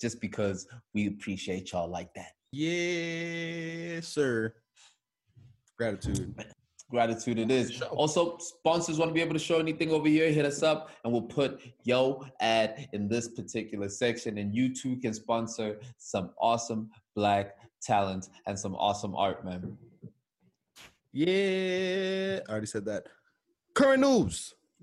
[0.00, 2.32] just because we appreciate y'all like that.
[2.52, 4.54] Yes, sir.
[5.76, 6.34] Gratitude
[6.90, 7.82] gratitude it is.
[7.82, 11.12] Also, sponsors want to be able to show anything over here, hit us up and
[11.12, 14.38] we'll put yo ad in this particular section.
[14.38, 19.76] And you too can sponsor some awesome black talent and some awesome art, man.
[21.12, 23.06] Yeah, I already said that.
[23.74, 24.54] Current news.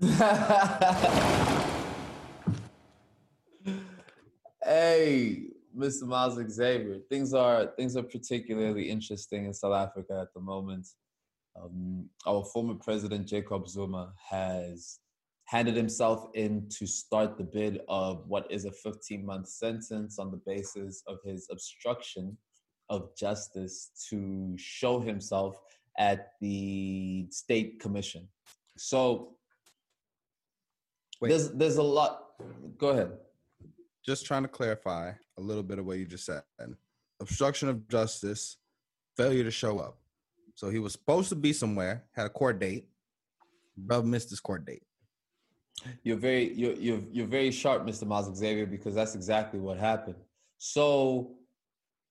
[4.64, 5.44] hey,
[5.76, 6.02] Mr.
[6.02, 10.88] Miles Xavier, things are things are particularly interesting in South Africa at the moment.
[11.60, 14.98] Um, our former president, Jacob Zuma, has
[15.46, 20.30] handed himself in to start the bid of what is a 15 month sentence on
[20.30, 22.36] the basis of his obstruction
[22.90, 25.58] of justice to show himself
[25.98, 28.26] at the state commission.
[28.76, 29.36] So
[31.20, 31.28] Wait.
[31.28, 32.22] there's there's a lot.
[32.78, 33.12] Go ahead.
[34.04, 36.42] Just trying to clarify a little bit of what you just said.
[37.20, 38.58] Obstruction of justice,
[39.16, 39.98] failure to show up.
[40.54, 42.88] So he was supposed to be somewhere, had a court date.
[43.76, 44.82] Bro missed his court date.
[46.04, 48.06] You're very you're you're you're very sharp, Mr.
[48.06, 50.16] Miles Xavier, because that's exactly what happened.
[50.58, 51.34] So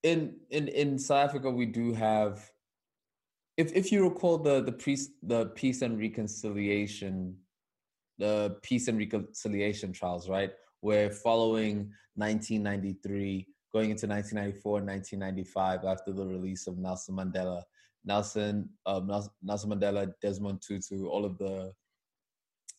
[0.04, 2.52] in in in South Africa, we do have
[3.56, 7.38] if if you recall the the peace the peace and reconciliation
[8.20, 10.52] the peace and reconciliation trials, right?
[10.82, 17.64] Where following 1993, going into 1994 and 1995, after the release of Nelson Mandela,
[18.06, 19.08] Nelson, um,
[19.42, 21.74] Nelson Mandela, Desmond Tutu, all of the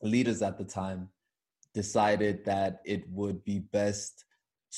[0.02, 1.08] leaders at the time
[1.72, 4.24] decided that it would be best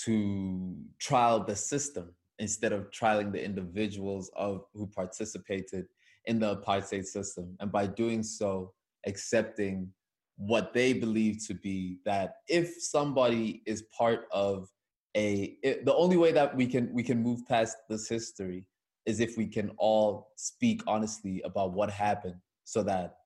[0.05, 5.87] to trial the system instead of trialing the individuals of who participated
[6.27, 7.57] in the apartheid system.
[7.61, 8.73] And by doing so
[9.07, 9.91] accepting
[10.37, 14.69] what they believe to be that if somebody is part of
[15.17, 18.67] a it, the only way that we can we can move past this history
[19.07, 23.19] is if we can all speak honestly about what happened so that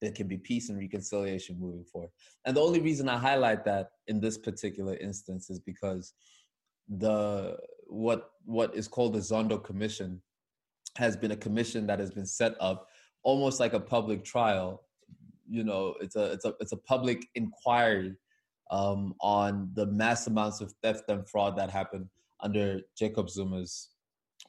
[0.00, 2.10] there can be peace and reconciliation moving forward.
[2.44, 6.14] And the only reason I highlight that in this particular instance is because
[6.88, 10.20] the what what is called the Zondo Commission
[10.96, 12.88] has been a commission that has been set up
[13.22, 14.84] almost like a public trial.
[15.48, 18.14] You know, it's a it's a it's a public inquiry
[18.70, 22.08] um, on the mass amounts of theft and fraud that happened
[22.40, 23.90] under Jacob Zuma's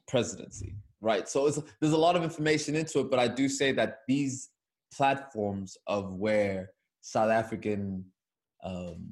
[0.07, 1.27] presidency, right?
[1.29, 4.49] So there's a lot of information into it, but I do say that these
[4.93, 8.05] platforms of where South African
[8.63, 9.05] um,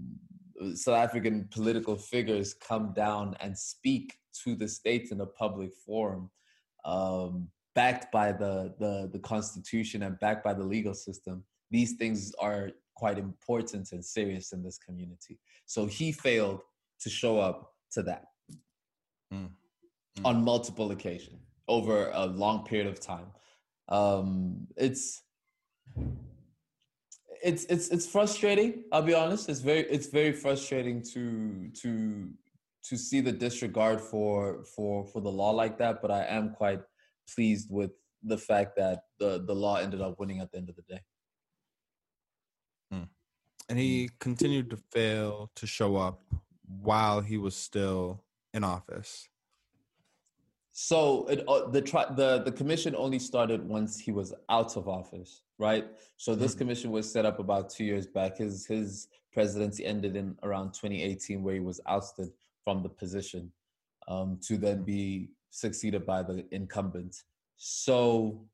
[0.73, 6.29] South African political figures come down and speak to the states in a public forum,
[6.85, 11.43] um, backed by the, the the Constitution and backed by the legal system.
[11.71, 15.39] These things are quite important and serious in this community.
[15.65, 16.61] So he failed
[17.01, 18.25] to show up to that.
[19.33, 19.49] Mm
[20.17, 20.25] mm.
[20.25, 23.27] on multiple occasions over a long period of time.
[23.89, 25.21] Um, it's
[27.43, 28.83] it's it's it's frustrating.
[28.91, 29.49] I'll be honest.
[29.49, 32.29] It's very it's very frustrating to to
[32.89, 36.01] to see the disregard for for for the law like that.
[36.01, 36.81] But I am quite
[37.33, 37.91] pleased with
[38.23, 41.01] the fact that the the law ended up winning at the end of the day.
[42.93, 43.07] Mm.
[43.69, 46.21] And he continued to fail to show up
[46.67, 48.23] while he was still
[48.53, 49.27] in office.
[50.77, 54.89] So it, uh, the tri- the the commission only started once he was out of
[54.89, 55.87] office, right?
[56.17, 56.57] So this mm-hmm.
[56.57, 58.39] commission was set up about two years back.
[58.39, 62.27] His his presidency ended in around 2018, where he was ousted
[62.65, 63.53] from the position,
[64.09, 67.23] um, to then be succeeded by the incumbent.
[67.55, 68.45] So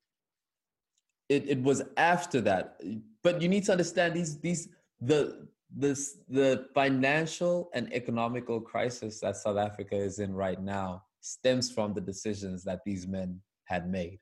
[1.27, 2.79] it it was after that,
[3.23, 9.37] but you need to understand these these the this the financial and economical crisis that
[9.37, 14.19] South Africa is in right now stems from the decisions that these men had made.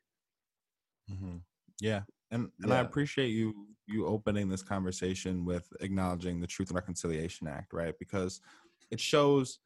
[1.12, 1.38] Mm-hmm.
[1.82, 2.76] Yeah, and and yeah.
[2.76, 7.96] I appreciate you you opening this conversation with acknowledging the Truth and Reconciliation Act, right?
[8.00, 8.42] Because
[8.92, 9.60] it shows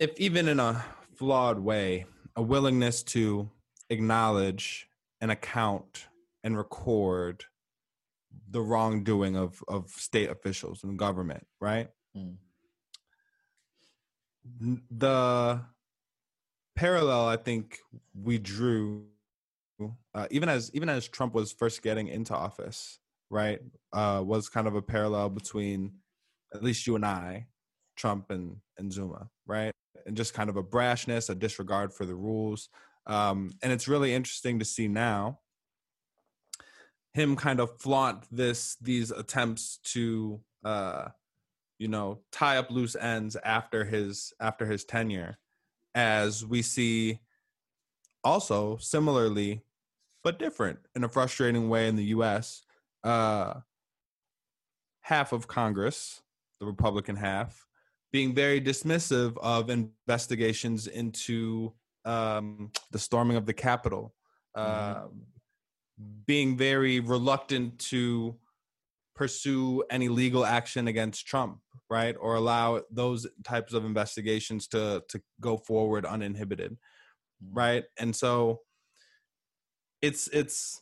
[0.00, 0.84] if even in a
[1.16, 3.50] flawed way, a willingness to
[3.90, 4.88] acknowledge
[5.20, 6.06] and account
[6.44, 7.44] and record
[8.50, 11.88] the wrongdoing of of state officials and government, right?
[12.16, 12.36] Mm.
[14.90, 15.60] The
[16.78, 17.80] parallel I think
[18.14, 19.02] we drew,
[20.14, 23.58] uh, even as even as Trump was first getting into office, right,
[23.92, 25.92] uh, was kind of a parallel between
[26.54, 27.46] at least you and I,
[27.96, 29.72] Trump and and Zuma, right,
[30.06, 32.68] and just kind of a brashness, a disregard for the rules,
[33.08, 35.40] um, and it's really interesting to see now
[37.12, 41.08] him kind of flaunt this these attempts to uh
[41.78, 45.38] you know tie up loose ends after his after his tenure
[45.98, 47.18] as we see
[48.22, 49.60] also similarly
[50.22, 52.62] but different in a frustrating way in the US
[53.02, 53.54] uh
[55.00, 56.22] half of congress
[56.60, 57.66] the republican half
[58.12, 61.72] being very dismissive of investigations into
[62.04, 64.14] um the storming of the capitol
[64.56, 65.04] mm-hmm.
[65.04, 65.08] uh,
[66.26, 68.36] being very reluctant to
[69.18, 71.58] pursue any legal action against Trump,
[71.90, 72.14] right?
[72.18, 76.72] Or allow those types of investigations to to go forward uninhibited.
[76.72, 77.58] Mm-hmm.
[77.58, 77.84] Right?
[77.98, 78.60] And so
[80.00, 80.80] it's it's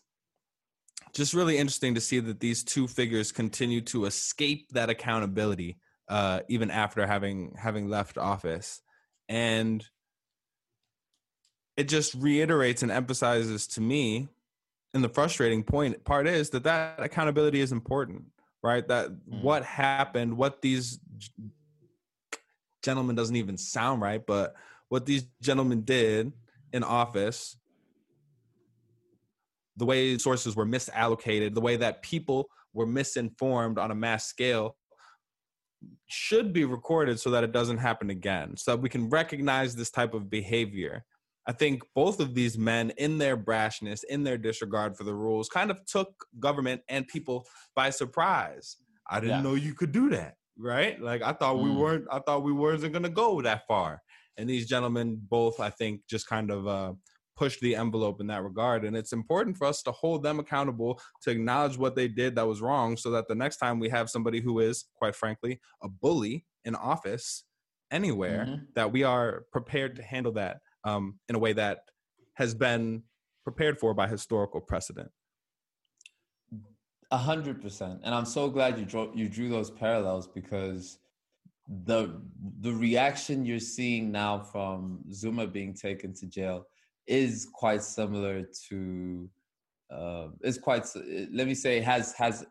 [1.14, 5.79] just really interesting to see that these two figures continue to escape that accountability
[6.11, 8.83] uh, even after having having left office
[9.31, 9.85] and
[11.77, 14.29] it just reiterates and emphasizes to me
[14.96, 18.24] and the frustrating point part is that that accountability is important
[18.62, 19.42] right that mm.
[19.42, 20.98] what happened what these
[22.82, 24.54] gentlemen doesn't even sound right but
[24.88, 26.32] what these gentlemen did
[26.72, 27.59] in office
[29.76, 34.76] the way sources were misallocated the way that people were misinformed on a mass scale
[36.06, 39.90] should be recorded so that it doesn't happen again so that we can recognize this
[39.90, 41.04] type of behavior
[41.46, 45.48] I think both of these men, in their brashness, in their disregard for the rules,
[45.48, 48.76] kind of took government and people by surprise.
[49.09, 49.42] I didn't yeah.
[49.42, 51.00] know you could do that, right?
[51.00, 51.64] Like I thought mm.
[51.64, 52.06] we weren't.
[52.11, 54.02] I thought we weren't going to go that far.
[54.37, 56.92] And these gentlemen both, I think, just kind of uh,
[57.37, 58.85] pushed the envelope in that regard.
[58.85, 62.46] And it's important for us to hold them accountable, to acknowledge what they did that
[62.46, 65.88] was wrong, so that the next time we have somebody who is, quite frankly, a
[65.88, 67.44] bully in office
[67.90, 68.64] anywhere, mm-hmm.
[68.74, 71.81] that we are prepared to handle that um, in a way that
[72.35, 73.03] has been
[73.44, 75.11] prepared for by historical precedent.
[77.11, 80.99] A hundred percent, and I'm so glad you drew you drew those parallels because
[81.85, 82.20] the
[82.61, 86.66] the reaction you're seeing now from Zuma being taken to jail
[87.07, 89.29] is quite similar to
[89.92, 90.85] uh, is quite
[91.33, 92.44] let me say has has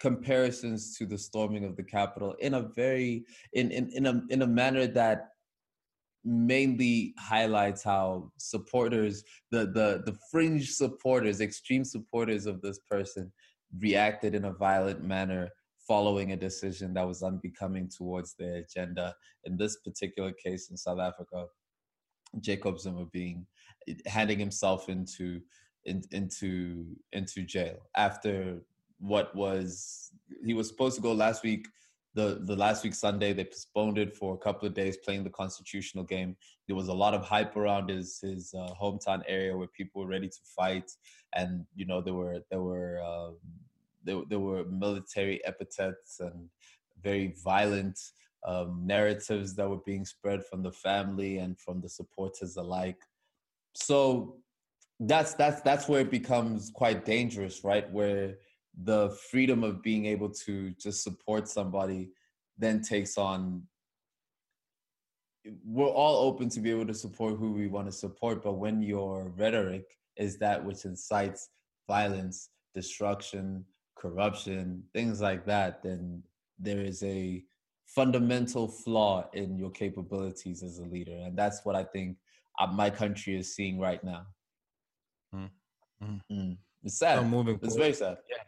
[0.00, 4.42] comparisons to the storming of the Capitol in a very in in in a in
[4.42, 5.33] a manner that
[6.24, 13.32] mainly highlights how supporters, the the the fringe supporters, extreme supporters of this person,
[13.78, 15.50] reacted in a violent manner
[15.86, 19.14] following a decision that was unbecoming towards their agenda.
[19.44, 21.46] In this particular case in South Africa,
[22.40, 23.46] Jacob Zuma being
[24.06, 25.40] handing himself into
[25.84, 28.62] in, into into jail after
[28.98, 30.10] what was
[30.44, 31.66] he was supposed to go last week
[32.14, 35.30] the the last week Sunday they postponed it for a couple of days, playing the
[35.30, 36.36] constitutional game.
[36.66, 40.08] There was a lot of hype around his his uh, hometown area where people were
[40.08, 40.90] ready to fight,
[41.34, 43.36] and you know there were there were um,
[44.04, 46.48] there, there were military epithets and
[47.02, 47.98] very violent
[48.46, 53.02] um, narratives that were being spread from the family and from the supporters alike.
[53.74, 54.36] So
[55.00, 57.90] that's that's that's where it becomes quite dangerous, right?
[57.90, 58.36] Where
[58.82, 62.10] the freedom of being able to just support somebody
[62.58, 63.62] then takes on
[65.64, 68.82] we're all open to be able to support who we want to support but when
[68.82, 69.84] your rhetoric
[70.16, 71.50] is that which incites
[71.86, 73.64] violence destruction
[73.96, 76.22] corruption things like that then
[76.58, 77.42] there is a
[77.86, 82.16] fundamental flaw in your capabilities as a leader and that's what i think
[82.58, 84.26] uh, my country is seeing right now
[85.34, 85.50] mm.
[86.02, 86.20] Mm.
[86.32, 86.56] Mm.
[86.82, 88.42] it's sad so moving it's very sad yeah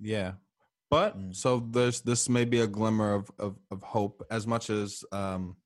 [0.00, 0.32] yeah.
[0.90, 1.34] But mm.
[1.34, 5.56] so there's this may be a glimmer of, of, of hope as much as um,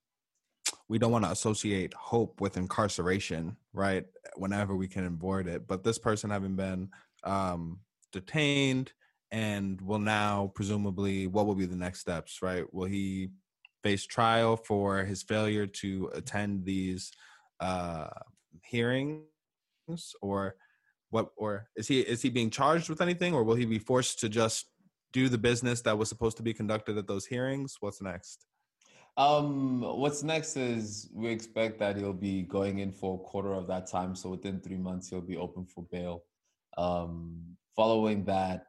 [0.87, 4.05] we don't want to associate hope with incarceration, right?
[4.35, 5.67] Whenever we can avoid it.
[5.67, 6.89] But this person having been
[7.23, 7.79] um,
[8.11, 8.91] detained
[9.31, 12.65] and will now presumably, what will be the next steps, right?
[12.73, 13.29] Will he
[13.83, 17.11] face trial for his failure to attend these
[17.59, 18.07] uh,
[18.63, 19.21] hearings
[20.21, 20.55] or
[21.11, 24.19] what or is he is he being charged with anything or will he be forced
[24.19, 24.65] to just
[25.13, 28.47] do the business that was supposed to be conducted at those hearings what's next
[29.17, 33.67] Um, what's next is we expect that he'll be going in for a quarter of
[33.67, 34.15] that time.
[34.15, 36.23] So within three months, he'll be open for bail.
[36.77, 38.67] Um, following that,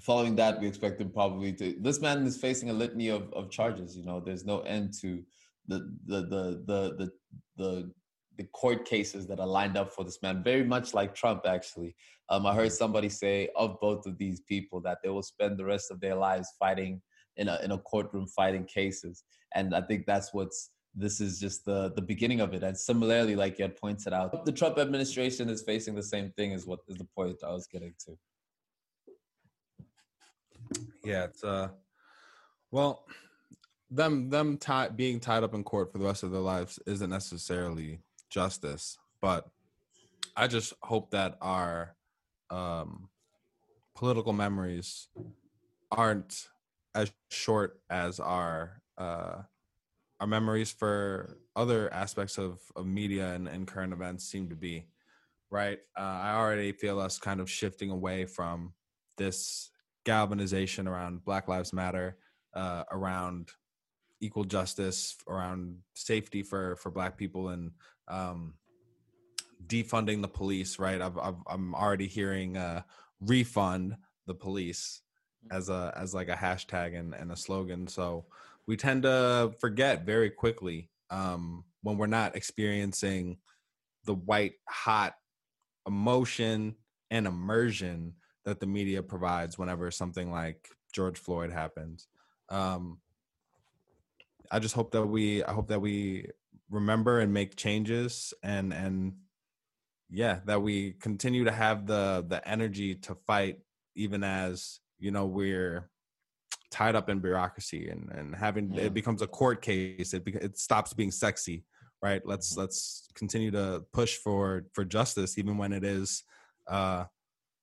[0.00, 1.76] following that, we expect him probably to.
[1.80, 3.94] This man is facing a litany of, of charges.
[3.94, 5.22] You know, there's no end to
[5.66, 7.10] the the the the the
[7.58, 7.92] the,
[8.38, 10.42] the court cases that are lined up for this man.
[10.42, 11.94] Very much like Trump, actually.
[12.30, 15.64] Um, I heard somebody say of both of these people that they will spend the
[15.64, 17.02] rest of their lives fighting
[17.36, 19.24] in a in a courtroom fighting cases.
[19.54, 22.62] And I think that's what's this is just the the beginning of it.
[22.62, 26.52] And similarly, like you had pointed out, the Trump administration is facing the same thing.
[26.52, 28.16] Is what is the point I was getting to.
[31.04, 31.68] Yeah, it's uh,
[32.70, 33.04] well,
[33.90, 37.10] them them tie, being tied up in court for the rest of their lives isn't
[37.10, 38.00] necessarily
[38.30, 39.48] justice, but
[40.36, 41.96] I just hope that our
[42.50, 43.08] um,
[43.94, 45.08] political memories
[45.90, 46.48] aren't
[46.94, 49.42] as short as our uh,
[50.20, 54.88] our memories for other aspects of, of media and, and current events seem to be
[55.50, 55.78] right?
[55.98, 58.72] Uh, i already feel us kind of shifting away from
[59.16, 59.70] this
[60.04, 62.16] galvanization around black lives matter
[62.54, 63.50] uh, around
[64.20, 67.70] equal justice around safety for for black people and
[68.08, 68.54] um,
[69.66, 71.00] defunding the police right?
[71.00, 72.82] I've, i am already hearing uh,
[73.20, 73.96] refund
[74.26, 75.02] the police
[75.50, 77.86] as a as like a hashtag and, and a slogan.
[77.86, 78.26] So
[78.66, 83.38] we tend to forget very quickly um, when we're not experiencing
[84.04, 85.14] the white hot
[85.86, 86.76] emotion
[87.10, 88.14] and immersion
[88.44, 92.08] that the media provides whenever something like George Floyd happens.
[92.50, 92.98] Um,
[94.50, 96.28] I just hope that we I hope that we
[96.70, 99.14] remember and make changes and and
[100.10, 103.58] yeah that we continue to have the the energy to fight
[103.94, 105.90] even as you know we're
[106.70, 108.84] tied up in bureaucracy and and having yeah.
[108.84, 111.64] it becomes a court case it it stops being sexy
[112.02, 112.60] right let's mm-hmm.
[112.60, 116.24] let's continue to push for for justice even when it is
[116.68, 117.04] uh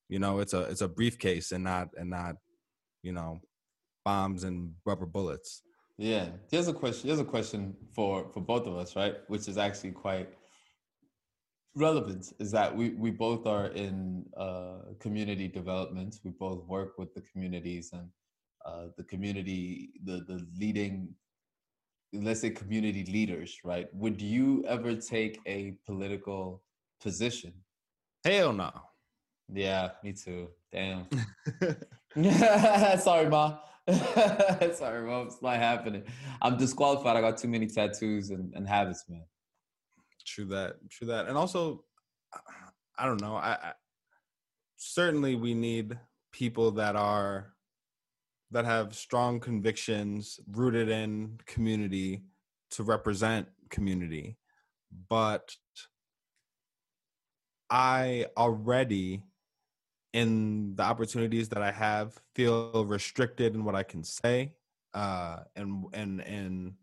[0.09, 2.35] you know it's a it's a briefcase and not and not
[3.03, 3.39] you know
[4.03, 5.61] bombs and rubber bullets
[5.97, 9.57] yeah here's a question here's a question for for both of us right which is
[9.57, 10.29] actually quite
[11.75, 17.13] relevant is that we we both are in uh community development we both work with
[17.13, 18.09] the communities and
[18.65, 21.13] uh, the community, the the leading,
[22.13, 23.87] let's say community leaders, right?
[23.93, 26.63] Would you ever take a political
[26.99, 27.53] position?
[28.25, 28.71] Hell no.
[29.53, 30.49] Yeah, me too.
[30.71, 31.05] Damn.
[32.99, 33.57] Sorry, ma.
[34.73, 35.27] Sorry, mom.
[35.27, 36.03] It's not happening.
[36.41, 37.17] I'm disqualified.
[37.17, 39.25] I got too many tattoos and, and habits, man.
[40.25, 40.77] True that.
[40.89, 41.27] True that.
[41.27, 41.83] And also,
[42.97, 43.35] I don't know.
[43.35, 43.73] I, I
[44.77, 45.97] certainly we need
[46.31, 47.53] people that are
[48.51, 52.23] that have strong convictions rooted in community
[52.71, 54.37] to represent community.
[55.09, 55.55] But
[57.69, 59.23] I already,
[60.15, 64.53] in the opportunities that I have, feel restricted in what I can say,
[64.93, 66.73] uh, and and and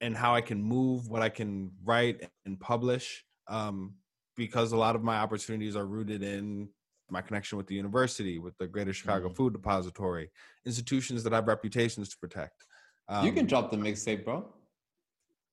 [0.00, 3.94] and how I can move, what I can write and publish, um,
[4.36, 6.68] because a lot of my opportunities are rooted in
[7.08, 9.36] my connection with the university, with the Greater Chicago mm-hmm.
[9.36, 10.28] Food Depository,
[10.66, 12.66] institutions that have reputations to protect.
[13.08, 14.44] Um, you can um, drop the mixtape, bro.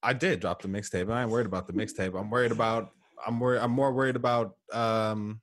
[0.02, 1.12] I did drop the mixtape.
[1.12, 2.20] I ain't worried about the mixtape.
[2.20, 2.90] I'm worried about.
[3.26, 3.60] I'm worried.
[3.60, 5.40] I'm more worried about um,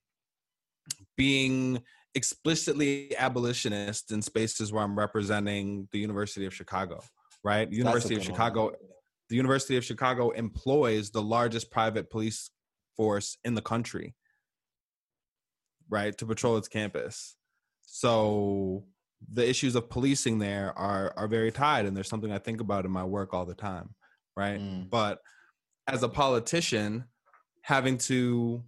[1.21, 1.83] being
[2.15, 7.01] explicitly abolitionist in spaces where I'm representing the University of Chicago.
[7.45, 8.65] Right, University of Chicago.
[8.65, 8.75] One.
[9.29, 12.51] The University of Chicago employs the largest private police
[12.97, 14.15] force in the country
[15.91, 17.37] right, to patrol its campus.
[17.83, 18.85] So
[19.31, 22.87] the issues of policing there are are very tied, and there's something I think about
[22.87, 23.95] in my work all the time,
[24.37, 24.61] right?
[24.61, 24.89] Mm.
[24.89, 25.19] But
[25.87, 27.05] as a politician,
[27.63, 28.63] having to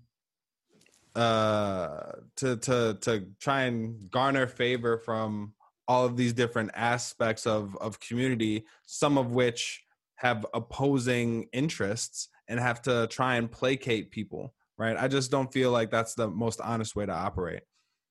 [1.14, 5.52] uh to to to try and garner favor from
[5.86, 9.84] all of these different aspects of of community some of which
[10.16, 14.96] have opposing interests and have to try and placate people right?
[14.98, 17.62] I just don't feel like that's the most honest way to operate.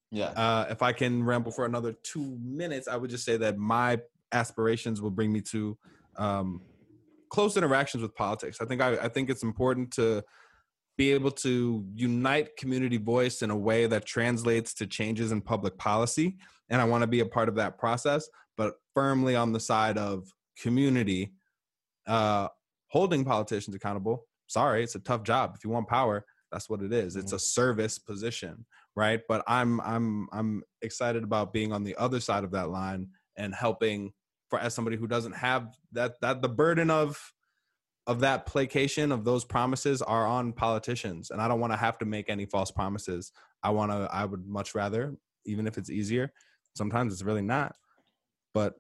[0.10, 0.28] Yeah.
[0.28, 4.00] Uh, if I can ramble for another two minutes, I would just say that my
[4.32, 5.78] aspirations will bring me to
[6.18, 6.62] um,
[7.30, 8.60] close interactions with politics.
[8.62, 10.24] I think I, I think it's important to
[10.98, 15.78] be able to unite community voice in a way that translates to changes in public
[15.78, 16.38] policy,
[16.70, 18.28] and I want to be a part of that process,
[18.58, 20.28] but firmly on the side of
[20.62, 21.34] community,
[22.08, 22.48] uh,
[22.88, 24.26] holding politicians accountable.
[24.48, 25.54] Sorry, it's a tough job.
[25.56, 27.16] If you want power, that's what it is.
[27.16, 27.42] It's a mm-hmm.
[27.42, 28.66] service position,
[28.96, 29.22] right?
[29.28, 33.56] But I'm I'm I'm excited about being on the other side of that line and
[33.56, 34.12] helping
[34.50, 37.18] for as somebody who doesn't have that that the burden of
[38.12, 41.98] of that placation of those promises are on politicians and i don't want to have
[41.98, 43.32] to make any false promises.
[43.64, 46.34] I want to i would much rather even if it's easier
[46.76, 47.76] sometimes it's really not
[48.54, 48.76] but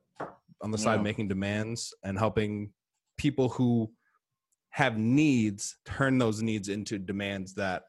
[0.62, 2.72] on the side making demands and helping
[3.18, 3.92] people who
[4.70, 7.84] have needs turn those needs into demands that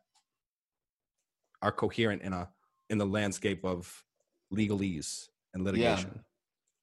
[1.62, 2.48] are coherent in a
[2.90, 4.04] in the landscape of
[4.52, 6.10] legalese and litigation.
[6.14, 6.20] Yeah.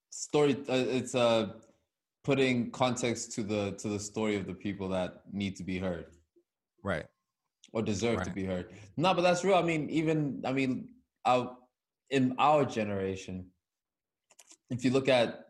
[0.09, 1.49] story uh, it's uh
[2.23, 6.07] putting context to the to the story of the people that need to be heard
[6.83, 7.05] right
[7.73, 8.25] or deserve right.
[8.25, 10.89] to be heard no but that's real i mean even i mean
[11.25, 11.55] our,
[12.09, 13.45] in our generation
[14.69, 15.45] if you look at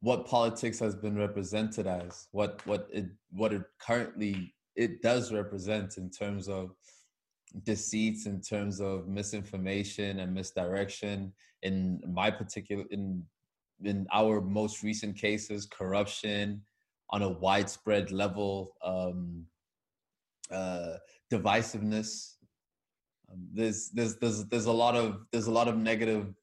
[0.00, 5.96] what politics has been represented as, what what it what it currently it does represent
[5.96, 6.70] in terms of
[7.64, 11.32] deceits, in terms of misinformation and misdirection.
[11.62, 13.22] In my particular in
[13.84, 16.62] in our most recent cases, corruption
[17.10, 19.44] on a widespread level, um,
[20.50, 20.94] uh,
[21.30, 22.34] divisiveness.
[23.30, 26.34] Um, there's there's there's there's a lot of there's a lot of negative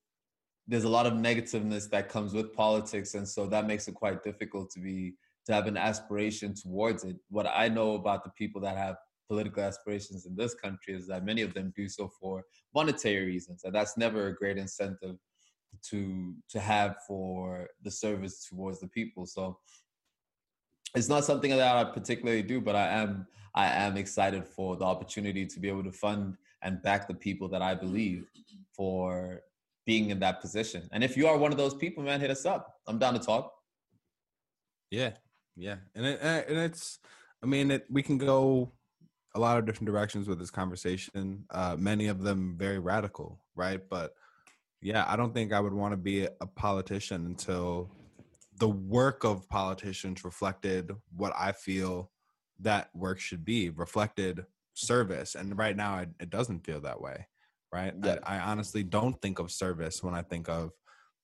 [0.69, 4.23] there's a lot of negativeness that comes with politics and so that makes it quite
[4.23, 5.15] difficult to be
[5.45, 8.95] to have an aspiration towards it what i know about the people that have
[9.27, 13.63] political aspirations in this country is that many of them do so for monetary reasons
[13.63, 15.15] and that's never a great incentive
[15.82, 19.57] to to have for the service towards the people so
[20.95, 24.86] it's not something that i particularly do but i am i am excited for the
[24.86, 28.26] opportunity to be able to fund and back the people that i believe
[28.76, 29.41] for
[29.89, 30.88] being in that position.
[30.91, 32.76] And if you are one of those people, man, hit us up.
[32.86, 33.51] I'm down to talk.
[34.91, 35.13] Yeah,
[35.55, 36.99] yeah, and it, and it's,
[37.41, 38.72] I mean, it, we can go
[39.34, 41.43] a lot of different directions with this conversation.
[41.49, 43.82] Uh, many of them very radical, right?
[43.89, 44.13] But
[44.82, 47.89] yeah, I don't think I would want to be a politician until
[48.57, 52.11] the work of politicians reflected what I feel
[52.59, 55.36] that work should be, reflected service.
[55.36, 57.27] And right now, it, it doesn't feel that way
[57.71, 57.93] right?
[58.03, 58.17] Yeah.
[58.23, 60.71] I, I, honestly don't think of service when I think of,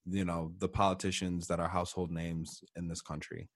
[0.06, 3.50] you know, the politicians that are household names in this country,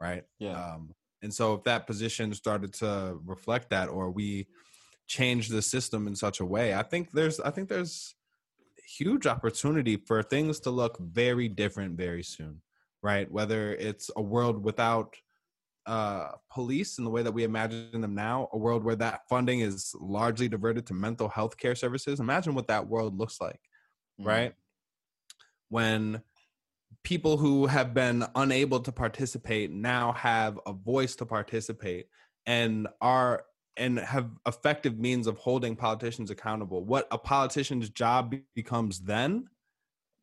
[0.00, 0.22] right?
[0.38, 0.52] Yeah.
[0.52, 4.46] Um, and so if that position started to reflect that, or we
[5.08, 8.14] change the system in such a way, I think there's, I think there's
[8.86, 12.60] huge opportunity for things to look very different very soon,
[13.02, 13.30] right?
[13.30, 15.16] Whether it's a world without
[15.86, 19.60] uh, police in the way that we imagine them now, a world where that funding
[19.60, 22.20] is largely diverted to mental health care services.
[22.20, 23.60] Imagine what that world looks like,
[24.20, 24.26] mm.
[24.26, 24.54] right?
[25.68, 26.22] When
[27.04, 32.06] people who have been unable to participate now have a voice to participate
[32.46, 33.44] and are
[33.76, 36.84] and have effective means of holding politicians accountable.
[36.84, 39.48] What a politician's job becomes then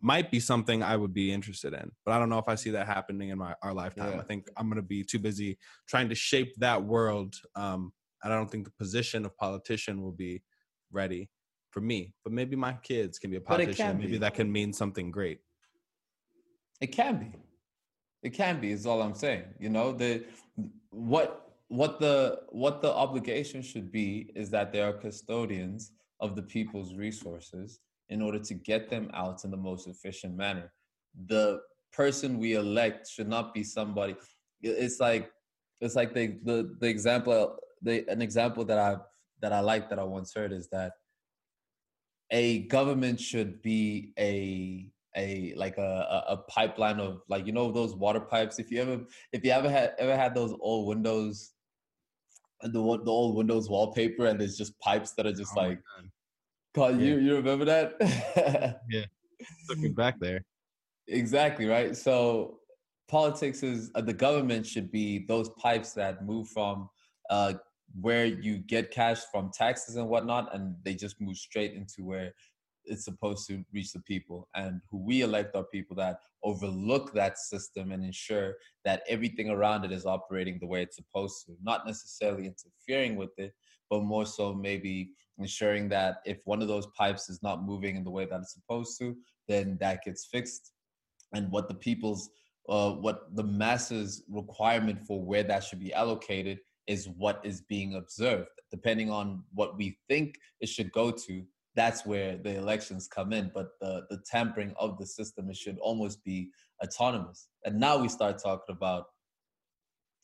[0.01, 2.71] might be something I would be interested in, but I don't know if I see
[2.71, 4.13] that happening in my our lifetime.
[4.13, 4.19] Yeah.
[4.19, 7.35] I think I'm going to be too busy trying to shape that world.
[7.55, 7.93] Um,
[8.23, 10.43] and I don't think the position of politician will be
[10.91, 11.29] ready
[11.71, 12.13] for me.
[12.23, 13.97] But maybe my kids can be a politician.
[13.97, 14.17] Maybe be.
[14.19, 15.39] that can mean something great.
[16.81, 17.31] It can be.
[18.23, 18.71] It can be.
[18.71, 19.45] Is all I'm saying.
[19.59, 20.25] You know the
[20.89, 21.42] what
[21.73, 26.93] what the what the obligation should be is that they are custodians of the people's
[26.93, 30.71] resources in order to get them out in the most efficient manner.
[31.25, 31.61] The
[31.91, 34.15] person we elect should not be somebody.
[34.61, 35.31] It's like
[35.81, 38.97] it's like the the the example the an example that I
[39.41, 40.91] that I like that I once heard is that
[42.29, 47.95] a government should be a a like a, a pipeline of like you know those
[47.95, 49.01] water pipes if you ever
[49.31, 51.52] if you ever had ever had those old windows
[52.63, 55.79] the the old windows wallpaper and there's just pipes that are just oh like
[56.73, 57.07] God, yeah.
[57.07, 57.95] you you remember that?
[58.89, 59.05] yeah,
[59.69, 60.43] looking back there.
[61.07, 61.95] Exactly right.
[61.95, 62.59] So
[63.07, 66.89] politics is uh, the government should be those pipes that move from
[67.29, 67.53] uh,
[68.01, 72.33] where you get cash from taxes and whatnot, and they just move straight into where
[72.85, 74.47] it's supposed to reach the people.
[74.55, 78.55] And who we elect are people that overlook that system and ensure
[78.85, 83.31] that everything around it is operating the way it's supposed to, not necessarily interfering with
[83.37, 83.53] it,
[83.89, 88.03] but more so maybe ensuring that if one of those pipes is not moving in
[88.03, 89.15] the way that it's supposed to,
[89.47, 90.71] then that gets fixed.
[91.33, 92.29] And what the people's,
[92.69, 97.95] uh, what the masses' requirement for where that should be allocated is what is being
[97.95, 98.49] observed.
[98.71, 101.43] Depending on what we think it should go to,
[101.75, 103.51] that's where the elections come in.
[103.53, 106.49] But the, the tampering of the system, it should almost be
[106.83, 107.47] autonomous.
[107.65, 109.05] And now we start talking about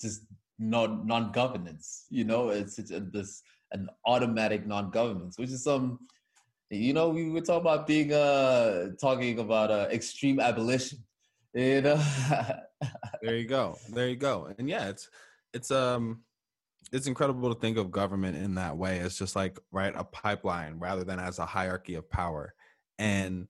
[0.01, 0.21] just
[0.57, 2.05] non non governance.
[2.09, 3.41] You know, it's, it's this
[3.71, 5.99] an automatic non-governance, which is some,
[6.69, 10.99] you know, we were talking about being uh talking about uh, extreme abolition,
[11.53, 11.95] you know,
[13.21, 13.77] there you go.
[13.89, 14.53] There you go.
[14.57, 15.09] And yeah, it's
[15.53, 16.21] it's um
[16.91, 20.79] it's incredible to think of government in that way as just like right a pipeline
[20.79, 22.53] rather than as a hierarchy of power.
[22.97, 23.47] And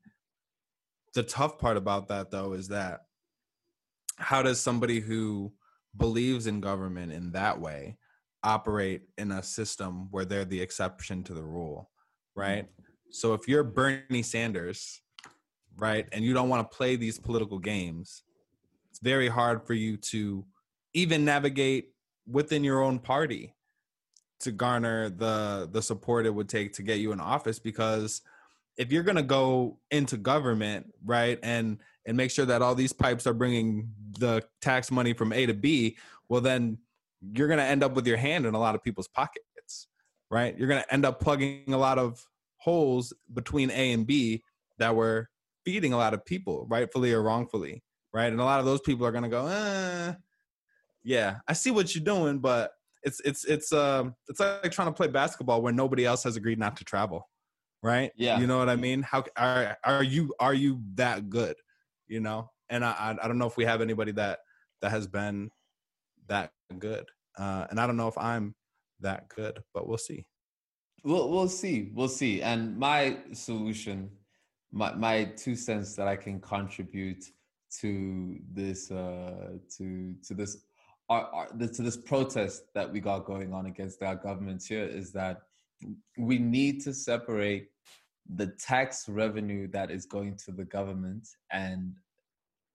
[1.13, 3.01] the tough part about that though is that
[4.17, 5.53] how does somebody who
[5.97, 7.97] believes in government in that way
[8.43, 11.89] operate in a system where they're the exception to the rule,
[12.35, 12.65] right?
[12.65, 12.83] Mm-hmm.
[13.11, 15.01] So if you're Bernie Sanders,
[15.77, 18.23] right, and you don't want to play these political games,
[18.89, 20.45] it's very hard for you to
[20.93, 21.93] even navigate
[22.29, 23.53] within your own party
[24.41, 28.21] to garner the the support it would take to get you in office because
[28.77, 32.93] if you're going to go into government right and and make sure that all these
[32.93, 35.97] pipes are bringing the tax money from A to B
[36.29, 36.77] well then
[37.21, 39.87] you're going to end up with your hand in a lot of people's pockets,
[40.29, 40.57] right?
[40.57, 42.25] You're going to end up plugging a lot of
[42.57, 44.43] holes between A and B
[44.77, 45.29] that were
[45.65, 48.31] feeding a lot of people, rightfully or wrongfully, right?
[48.31, 50.13] And a lot of those people are going to go, eh,
[51.03, 52.71] yeah, I see what you're doing, but
[53.03, 56.59] it's it's it's um it's like trying to play basketball where nobody else has agreed
[56.59, 57.29] not to travel,
[57.81, 58.11] right?
[58.15, 59.01] Yeah, you know what I mean.
[59.01, 61.55] How are are you are you that good,
[62.07, 62.49] you know?
[62.69, 64.39] And I I don't know if we have anybody that
[64.81, 65.49] that has been
[66.27, 67.05] that good.
[67.37, 68.55] Uh, and I don't know if I'm
[68.99, 70.25] that good, but we'll see.
[71.03, 71.91] We'll we'll see.
[71.93, 72.41] We'll see.
[72.41, 74.09] And my solution,
[74.71, 77.23] my my two cents that I can contribute
[77.79, 80.57] to this uh, to to this
[81.09, 85.41] uh, to this protest that we got going on against our government here is that
[86.17, 87.69] we need to separate
[88.35, 91.95] the tax revenue that is going to the government and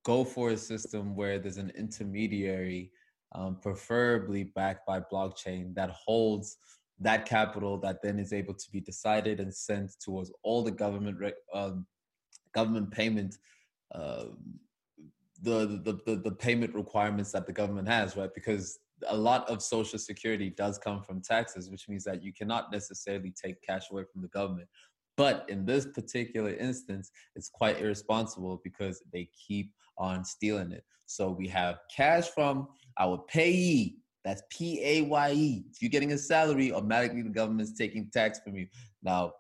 [0.05, 2.91] go for a system where there's an intermediary
[3.35, 6.57] um, preferably backed by blockchain that holds
[7.01, 11.19] that capital that then is able to be decided and sent towards all the government
[11.53, 11.87] um,
[12.55, 13.37] government payment
[13.95, 14.25] uh,
[15.43, 18.79] the, the, the the payment requirements that the government has right because
[19.09, 23.33] a lot of social security does come from taxes which means that you cannot necessarily
[23.33, 24.69] take cash away from the government
[25.17, 31.31] but in this particular instance it's quite irresponsible because they keep on stealing it so
[31.31, 32.69] we have cash from
[32.99, 33.97] our PAYE.
[34.25, 35.65] That's P A Y E.
[35.71, 38.67] If you're getting a salary, automatically the government's taking tax from you.
[39.03, 39.33] Now,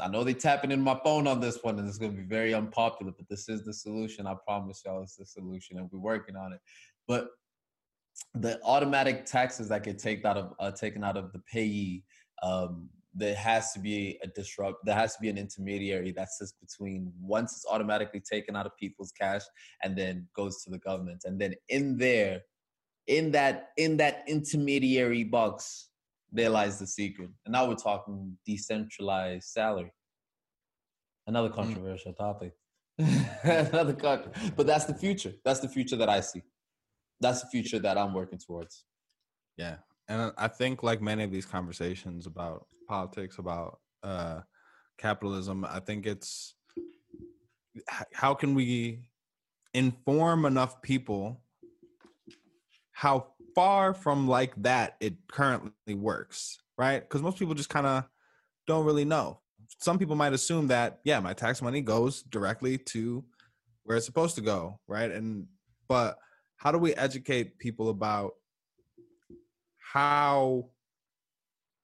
[0.00, 2.26] I know they're tapping in my phone on this one, and it's going to be
[2.26, 4.26] very unpopular, but this is the solution.
[4.26, 6.60] I promise y'all, it's the solution, and we're working on it.
[7.06, 7.30] But
[8.34, 12.02] the automatic taxes that get taken out of uh, taken out of the PAYE,
[12.42, 14.84] um, there has to be a disrupt.
[14.84, 18.76] There has to be an intermediary that sits between once it's automatically taken out of
[18.76, 19.42] people's cash
[19.82, 22.42] and then goes to the government, and then in there,
[23.06, 25.87] in that in that intermediary box,
[26.32, 27.30] there lies the secret.
[27.44, 29.92] And now we're talking decentralized salary.
[31.26, 31.54] Another mm.
[31.54, 32.16] controversial mm.
[32.16, 32.52] topic.
[33.44, 35.32] Another country, but that's the future.
[35.44, 36.42] That's the future that I see.
[37.20, 38.84] That's the future that I'm working towards.
[39.56, 39.76] Yeah,
[40.08, 44.40] and I think like many of these conversations about politics, about uh,
[44.98, 46.56] capitalism, I think it's
[48.12, 49.02] how can we
[49.74, 51.40] inform enough people
[52.98, 57.00] how far from like that it currently works, right?
[57.00, 58.04] Because most people just kind of
[58.68, 59.40] don't really know.
[59.80, 63.24] Some people might assume that yeah, my tax money goes directly to
[63.82, 65.10] where it's supposed to go, right?
[65.10, 65.48] And
[65.88, 66.18] but
[66.56, 68.34] how do we educate people about
[69.92, 70.66] how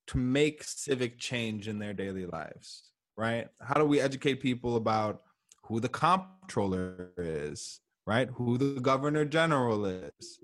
[0.07, 2.85] to make civic change in their daily lives,
[3.17, 3.49] right?
[3.61, 5.23] How do we educate people about
[5.65, 8.29] who the comptroller is, right?
[8.35, 10.39] Who the governor general is,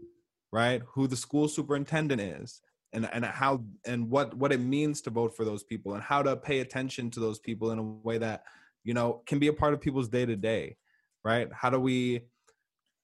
[0.53, 0.83] right?
[0.95, 2.61] Who the school superintendent is,
[2.93, 6.23] and and how and what what it means to vote for those people, and how
[6.23, 8.45] to pay attention to those people in a way that
[8.85, 10.77] you know can be a part of people's day to day,
[11.25, 11.49] right?
[11.53, 12.23] How do we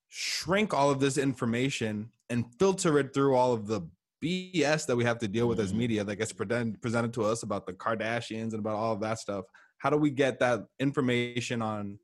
[0.09, 3.81] shrink all of this information and filter it through all of the
[4.23, 5.79] BS that we have to deal with as mm-hmm.
[5.79, 9.19] media that gets presented presented to us about the Kardashians and about all of that
[9.19, 9.45] stuff.
[9.77, 11.99] How do we get that information on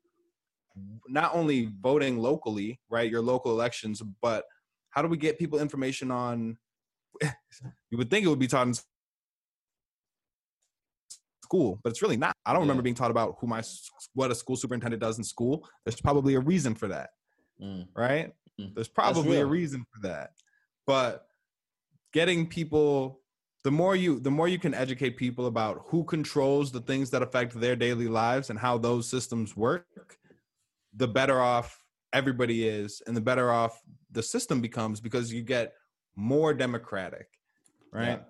[1.08, 4.44] not only voting locally, right, your local elections, but
[4.94, 6.56] how do we get people information on?
[7.90, 8.74] you would think it would be taught in
[11.42, 12.34] school, but it's really not.
[12.46, 12.64] I don't yeah.
[12.64, 13.62] remember being taught about who my
[14.14, 15.68] what a school superintendent does in school.
[15.84, 17.10] There's probably a reason for that,
[17.60, 17.86] mm.
[17.96, 18.32] right?
[18.60, 18.74] Mm.
[18.74, 20.30] There's probably a reason for that,
[20.86, 21.26] but
[22.12, 23.20] getting people
[23.64, 27.22] the more you the more you can educate people about who controls the things that
[27.22, 29.86] affect their daily lives and how those systems work
[30.94, 31.83] the better off
[32.14, 35.74] everybody is and the better off the system becomes because you get
[36.16, 37.28] more democratic
[37.92, 38.22] right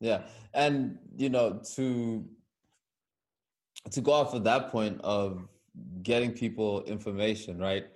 [0.00, 0.22] yeah, yeah.
[0.54, 2.24] and you know to
[3.90, 5.48] to go off of that point of
[6.02, 7.86] getting people information right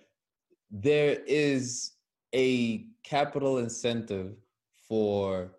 [0.70, 1.92] there is
[2.34, 4.36] a capital incentive
[4.88, 5.52] for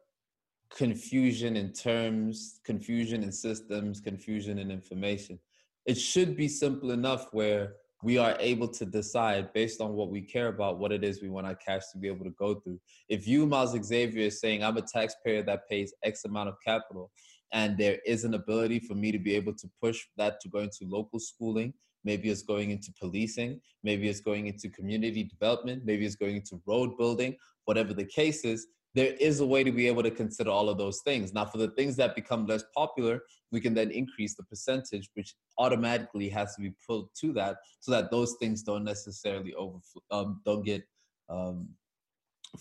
[0.74, 5.38] confusion in terms, confusion in systems, confusion in information.
[5.86, 7.74] It should be simple enough where
[8.04, 11.30] we are able to decide based on what we care about what it is we
[11.30, 12.80] want our cash to be able to go through.
[13.10, 17.12] If you, Miles Xavier, is saying I'm a taxpayer that pays X amount of capital,
[17.54, 20.60] and there is an ability for me to be able to push that to go
[20.60, 21.74] into local schooling,
[22.04, 26.62] maybe it's going into policing, maybe it's going into community development, maybe it's going into
[26.66, 27.36] road building,
[27.66, 30.78] whatever the case is, there is a way to be able to consider all of
[30.78, 31.34] those things.
[31.34, 33.22] Now, for the things that become less popular,
[33.52, 37.92] we can then increase the percentage, which automatically has to be pulled to that, so
[37.92, 39.80] that those things don't necessarily over
[40.12, 40.84] um, don't get
[41.30, 41.70] um,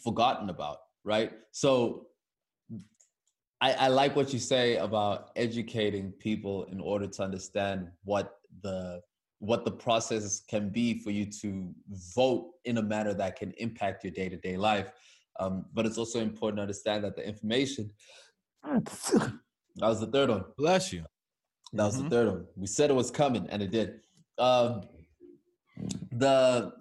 [0.03, 1.33] forgotten about, right?
[1.51, 2.07] So,
[3.61, 9.01] I, I like what you say about educating people in order to understand what the
[9.41, 11.75] what the process can be for you to
[12.15, 14.93] vote in a manner that can impact your day to day life.
[15.39, 17.91] Um, but it's also important to understand that the information.
[18.65, 19.33] that
[19.77, 20.45] was the third one.
[20.57, 21.05] Bless you.
[21.73, 22.05] That was mm-hmm.
[22.05, 22.47] the third one.
[22.57, 24.01] We said it was coming, and it did.
[24.39, 24.83] Um,
[26.13, 26.73] the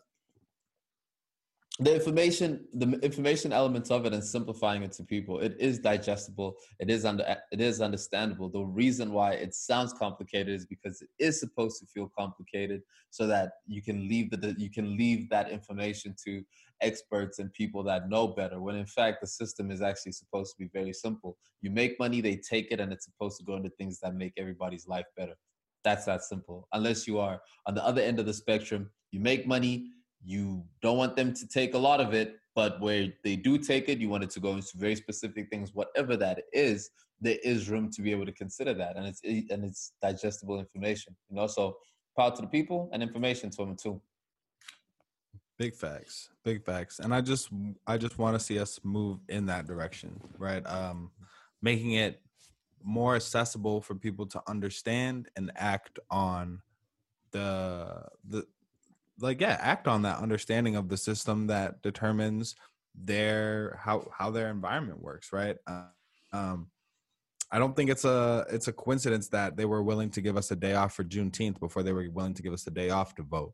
[1.80, 6.56] the information the information elements of it and simplifying it to people it is digestible
[6.80, 11.08] it is under it is understandable the reason why it sounds complicated is because it
[11.20, 12.82] is supposed to feel complicated
[13.12, 16.44] so that you can leave the you can leave that information to
[16.82, 20.64] experts and people that know better when in fact the system is actually supposed to
[20.64, 23.70] be very simple you make money they take it and it's supposed to go into
[23.72, 25.36] things that make everybody's life better
[25.84, 29.48] that's that simple unless you are on the other end of the spectrum you make
[29.48, 29.90] money
[30.24, 33.90] you don't want them to take a lot of it, but where they do take
[33.90, 36.90] it, you want it to go into very specific things, whatever that is.
[37.22, 41.16] There is room to be able to consider that, and it's and it's digestible information.
[41.30, 41.78] You know, so
[42.18, 44.02] power to the people and information to them too.
[45.60, 47.50] Big facts, big facts, and I just
[47.86, 50.66] I just want to see us move in that direction, right?
[50.66, 51.12] Um,
[51.62, 52.22] making it
[52.82, 56.62] more accessible for people to understand and act on
[57.32, 58.46] the the
[59.20, 62.56] like yeah act on that understanding of the system that determines
[62.96, 65.58] their how how their environment works right
[66.34, 66.68] um
[67.52, 70.52] i don't think it's a it's a coincidence that they were willing to give us
[70.52, 73.14] a day off for juneteenth before they were willing to give us a day off
[73.14, 73.54] to vote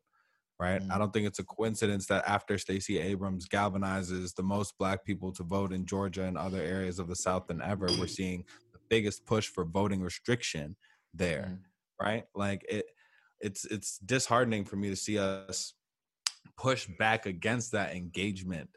[0.58, 0.92] right mm-hmm.
[0.92, 5.32] i don't think it's a coincidence that after stacey abrams galvanizes the most black people
[5.32, 8.78] to vote in georgia and other areas of the south than ever we're seeing the
[8.88, 10.76] biggest push for voting restriction
[11.14, 12.06] there mm-hmm.
[12.06, 12.86] right like it
[13.40, 15.74] it's it's disheartening for me to see us
[16.56, 18.68] push back against that engagement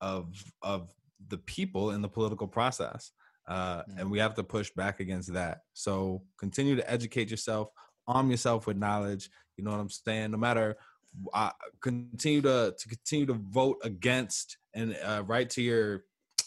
[0.00, 0.92] of of
[1.28, 3.12] the people in the political process
[3.48, 3.98] uh, mm.
[3.98, 7.68] and we have to push back against that so continue to educate yourself
[8.06, 10.76] arm yourself with knowledge you know what i'm saying no matter
[11.32, 11.50] uh,
[11.80, 16.04] continue to to continue to vote against and uh, write to your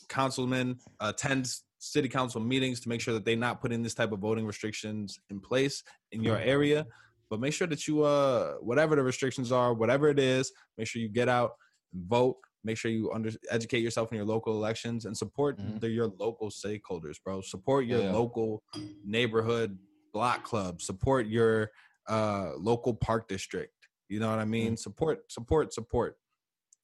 [0.10, 4.20] councilmen, attend city council meetings to make sure that they're not putting this type of
[4.20, 6.86] voting restrictions in place in your area
[7.30, 11.02] but make sure that you uh whatever the restrictions are, whatever it is, make sure
[11.02, 11.54] you get out
[11.94, 12.38] and vote.
[12.64, 15.78] Make sure you under educate yourself in your local elections and support mm-hmm.
[15.78, 17.42] the, your local stakeholders, bro.
[17.42, 18.12] Support your yeah.
[18.12, 18.64] local
[19.06, 19.78] neighborhood
[20.14, 20.82] block club.
[20.82, 21.72] Support your
[22.08, 23.74] uh local park district.
[24.10, 24.68] You know what I mean?
[24.68, 24.76] Mm-hmm.
[24.76, 26.18] Support, support, support.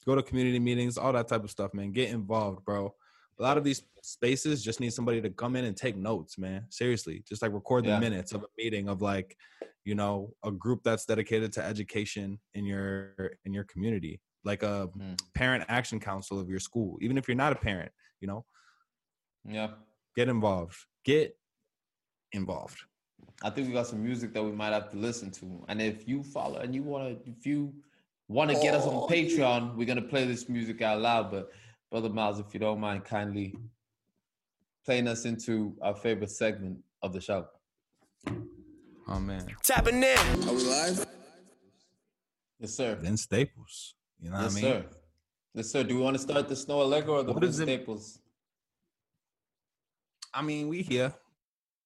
[0.06, 1.92] Go to community meetings, all that type of stuff, man.
[1.92, 2.94] Get involved, bro.
[3.40, 6.66] A lot of these spaces just need somebody to come in and take notes, man.
[6.70, 8.00] Seriously, just like record the yeah.
[8.00, 9.38] minutes of a meeting of like,
[9.86, 13.14] you know a group that's dedicated to education in your
[13.46, 15.20] in your community like a mm.
[15.34, 18.46] parent action council of your school even if you're not a parent you know
[19.48, 19.70] yeah
[20.16, 21.36] get involved get
[22.32, 22.80] involved
[23.44, 26.08] i think we got some music that we might have to listen to and if
[26.08, 27.74] you follow and you want to if you
[28.28, 31.32] want to get us on oh, patreon we're going to play this music out loud
[31.32, 31.52] but
[31.92, 33.56] brother miles if you don't mind kindly
[34.86, 37.46] playing us into our favorite segment of the show
[39.08, 39.46] Oh man.
[39.62, 40.18] Tapping in.
[40.48, 41.06] Are we live?
[42.60, 42.98] Yes, sir.
[43.02, 43.96] Then Staples.
[44.22, 44.72] You know yes, what I mean?
[44.72, 44.86] Sir.
[45.54, 45.84] Yes, sir.
[45.84, 48.20] Do we want to start the Snoh Aalegra or the what Staples?
[50.34, 51.14] I mean, we here.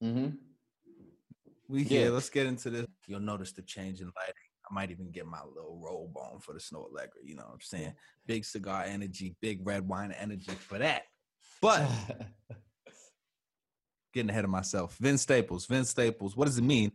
[0.03, 0.37] Mm-hmm.
[1.69, 2.05] We here.
[2.05, 2.11] Yeah.
[2.11, 2.85] Let's get into this.
[3.07, 4.33] You'll notice the change in lighting.
[4.69, 7.23] I might even get my little robe on for the Snoh Aalegra.
[7.23, 7.93] You know what I'm saying?
[8.25, 11.03] Big cigar energy, big red wine energy for that.
[11.61, 11.87] But
[14.13, 14.97] getting ahead of myself.
[14.97, 15.65] Vince Staples.
[15.65, 16.35] Vince Staples.
[16.35, 16.91] What does it mean?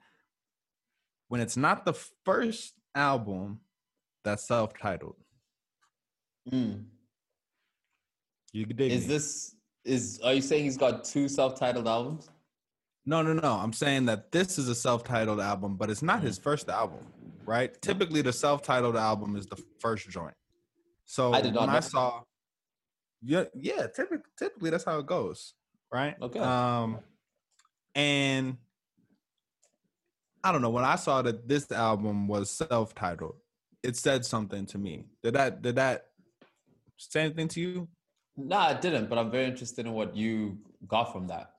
[1.32, 1.94] when it's not the
[2.26, 3.58] first album
[4.22, 5.16] that's self-titled.
[6.52, 6.84] Mm.
[8.52, 9.14] You dig Is me.
[9.14, 12.28] this is are you saying he's got two self-titled albums?
[13.05, 13.53] No, no, no.
[13.53, 17.00] I'm saying that this is a self-titled album, but it's not his first album,
[17.44, 17.80] right?
[17.82, 20.34] Typically the self-titled album is the first joint.
[21.05, 22.22] So I did not when I saw,
[23.22, 25.55] yeah, yeah, typically, typically that's how it goes,
[25.92, 26.14] right?
[26.22, 26.38] Okay.
[26.38, 27.00] Um,
[27.94, 28.57] and
[30.44, 33.34] I don't know when I saw that this album was self-titled,
[33.82, 35.05] it said something to me.
[35.22, 35.61] Did that?
[35.61, 36.07] Did that
[36.96, 37.88] say anything to you?
[38.36, 39.09] No, nah, it didn't.
[39.09, 41.50] But I'm very interested in what you got from that.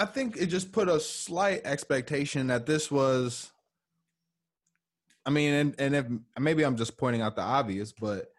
[0.00, 3.52] I think it just put a slight expectation that this was.
[5.26, 6.06] I mean, and, and if
[6.38, 8.32] maybe I'm just pointing out the obvious, but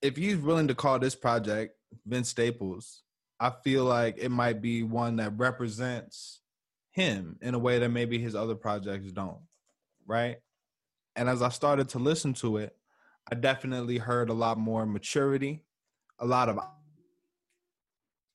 [0.00, 3.02] if he's willing to call this project Vince Staples,
[3.38, 6.40] I feel like it might be one that represents
[6.92, 9.42] him in a way that maybe his other projects don't,
[10.06, 10.38] right?
[11.14, 12.74] And as I started to listen to it,
[13.30, 15.62] I definitely heard a lot more maturity,
[16.18, 16.58] a lot of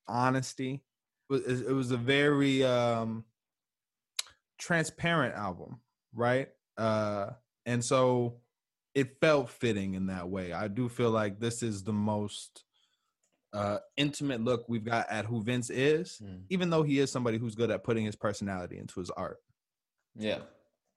[0.08, 0.84] honesty,
[1.30, 3.24] it was a very um,
[4.58, 5.80] transparent album,
[6.14, 6.50] right?
[6.78, 7.32] Uh,
[7.66, 8.38] and so
[8.96, 10.54] it felt fitting in that way.
[10.54, 12.64] I do feel like this is the most
[13.54, 16.42] uh, intimate look we've got at who Vince is, mm.
[16.50, 19.38] even though he is somebody who's good at putting his personality into his art.
[20.16, 20.40] Yeah,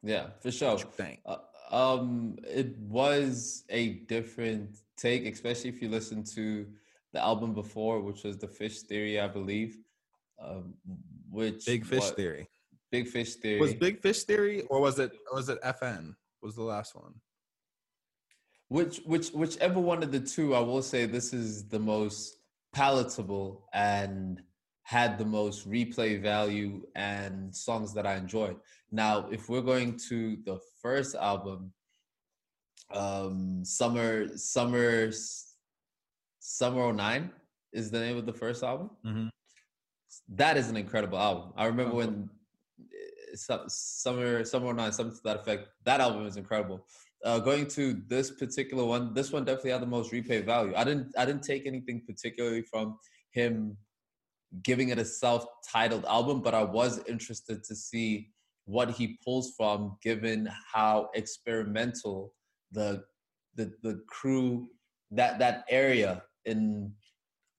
[0.03, 0.79] yeah, for sure.
[1.27, 1.37] Uh,
[1.71, 6.67] um, it was a different take, especially if you listen to
[7.13, 9.79] the album before, which was the Fish Theory, I believe
[10.41, 10.75] um,
[11.31, 12.49] which Big Fish what, Theory.
[12.91, 16.15] Big Fish Theory was Big Fish Theory, or was it was it FM?
[16.43, 17.15] Was the last one?
[18.69, 22.37] Which which whichever one of the two, I will say this is the most
[22.73, 24.43] palatable and
[24.83, 28.57] had the most replay value and songs that I enjoyed.
[28.91, 31.73] Now, if we're going to the first album,
[32.93, 35.11] um, Summer Summer
[36.41, 37.31] Summer 09
[37.73, 38.91] is the name of the first album.
[39.07, 39.29] Mm-hmm
[40.31, 41.53] that is an incredible album.
[41.57, 42.31] I remember when
[43.49, 45.69] uh, summer summer nine something to that effect.
[45.85, 46.87] That album is incredible.
[47.25, 50.73] Uh, going to this particular one, this one definitely had the most replay value.
[50.77, 52.99] I didn't I didn't take anything particularly from
[53.31, 53.77] him
[54.63, 58.31] giving it a self-titled album, but I was interested to see
[58.65, 62.35] what he pulls from, given how experimental
[62.73, 63.05] the
[63.57, 64.69] the the crew
[65.11, 66.93] that that area in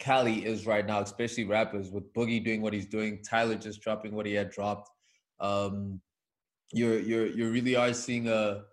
[0.02, 4.16] Cali is right now, especially rappers with Boogie doing what he's doing, Tyler just dropping
[4.16, 4.90] what he had dropped.
[5.40, 6.02] Um,
[6.74, 8.64] you're you're you really are seeing a,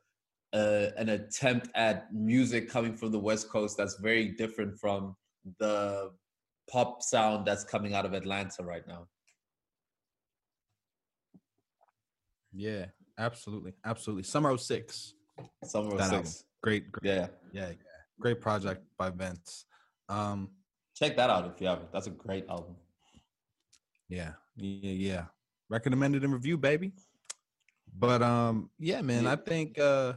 [0.54, 5.16] a an attempt at music coming from the West Coast that's very different from
[5.58, 6.10] the
[6.70, 9.06] pop sound that's coming out of Atlanta right now.
[12.54, 12.86] Yeah,
[13.18, 14.22] absolutely, absolutely.
[14.22, 15.12] Summer 06.
[15.64, 16.44] Summer 06.
[16.62, 17.74] Great, great, yeah, yeah, yeah.
[18.18, 19.66] Great project by Vince.
[20.08, 20.48] Um,
[20.98, 21.92] Check that out if you haven't.
[21.92, 22.74] That's a great album.
[24.08, 25.24] Yeah, yeah, yeah.
[25.68, 26.92] Recommended and review, baby.
[27.96, 29.32] But um, yeah, man, yeah.
[29.32, 30.14] I think uh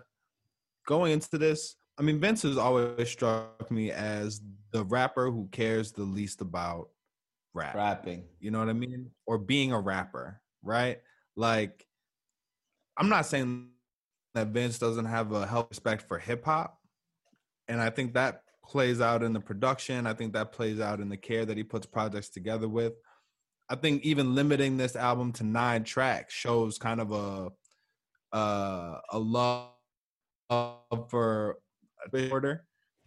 [0.88, 5.92] going into this, I mean, Vince has always struck me as the rapper who cares
[5.92, 6.90] the least about
[7.54, 7.76] rap.
[7.76, 8.24] Rapping.
[8.40, 9.12] You know what I mean?
[9.26, 11.00] Or being a rapper, right?
[11.36, 11.86] Like,
[12.98, 13.70] I'm not saying
[14.34, 16.78] that Vince doesn't have a healthy respect for hip hop.
[17.68, 20.08] And I think that plays out in the production.
[20.08, 22.94] I think that plays out in the care that he puts projects together with.
[23.70, 27.50] I think even limiting this album to nine tracks shows kind of a
[28.36, 29.72] uh, a love
[31.10, 31.58] for
[32.32, 32.64] order,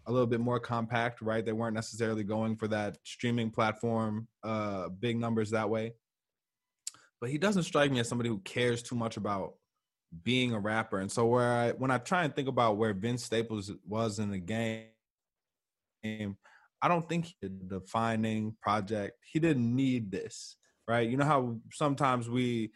[0.06, 1.44] a little bit more compact, right?
[1.44, 5.94] They weren't necessarily going for that streaming platform, uh, big numbers that way.
[7.22, 9.54] But he doesn't strike me as somebody who cares too much about
[10.22, 10.98] being a rapper.
[10.98, 14.30] And so where I when I try and think about where Vince Staples was in
[14.30, 14.84] the game
[16.04, 16.36] game.
[16.82, 19.16] I don't think he defining project.
[19.32, 21.08] He didn't need this, right?
[21.08, 22.72] You know how sometimes we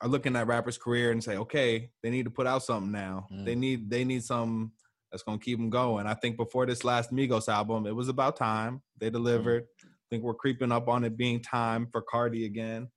[0.00, 3.26] are looking at rappers' career and say, okay, they need to put out something now.
[3.32, 3.44] Mm.
[3.44, 4.72] They need they need some
[5.10, 6.06] that's gonna keep them going.
[6.06, 9.14] I think before this last Migos album, it was about time they mm.
[9.14, 9.64] delivered.
[9.64, 9.88] Mm.
[9.88, 12.88] I think we're creeping up on it being time for Cardi again,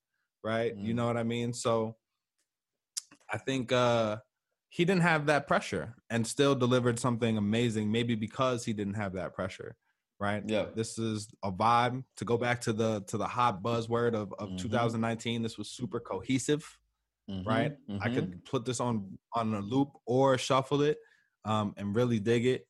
[0.43, 0.77] right?
[0.77, 0.85] Mm.
[0.85, 1.53] You know what I mean?
[1.53, 1.95] So
[3.31, 4.17] I think uh
[4.71, 9.13] he didn't have that pressure and still delivered something amazing maybe because he didn't have
[9.13, 9.75] that pressure
[10.19, 14.13] right yeah this is a vibe to go back to the to the hot buzzword
[14.13, 14.57] of, of mm-hmm.
[14.57, 16.65] 2019 this was super cohesive
[17.29, 17.47] mm-hmm.
[17.47, 18.01] right mm-hmm.
[18.01, 20.97] i could put this on on a loop or shuffle it
[21.43, 22.65] um, and really dig it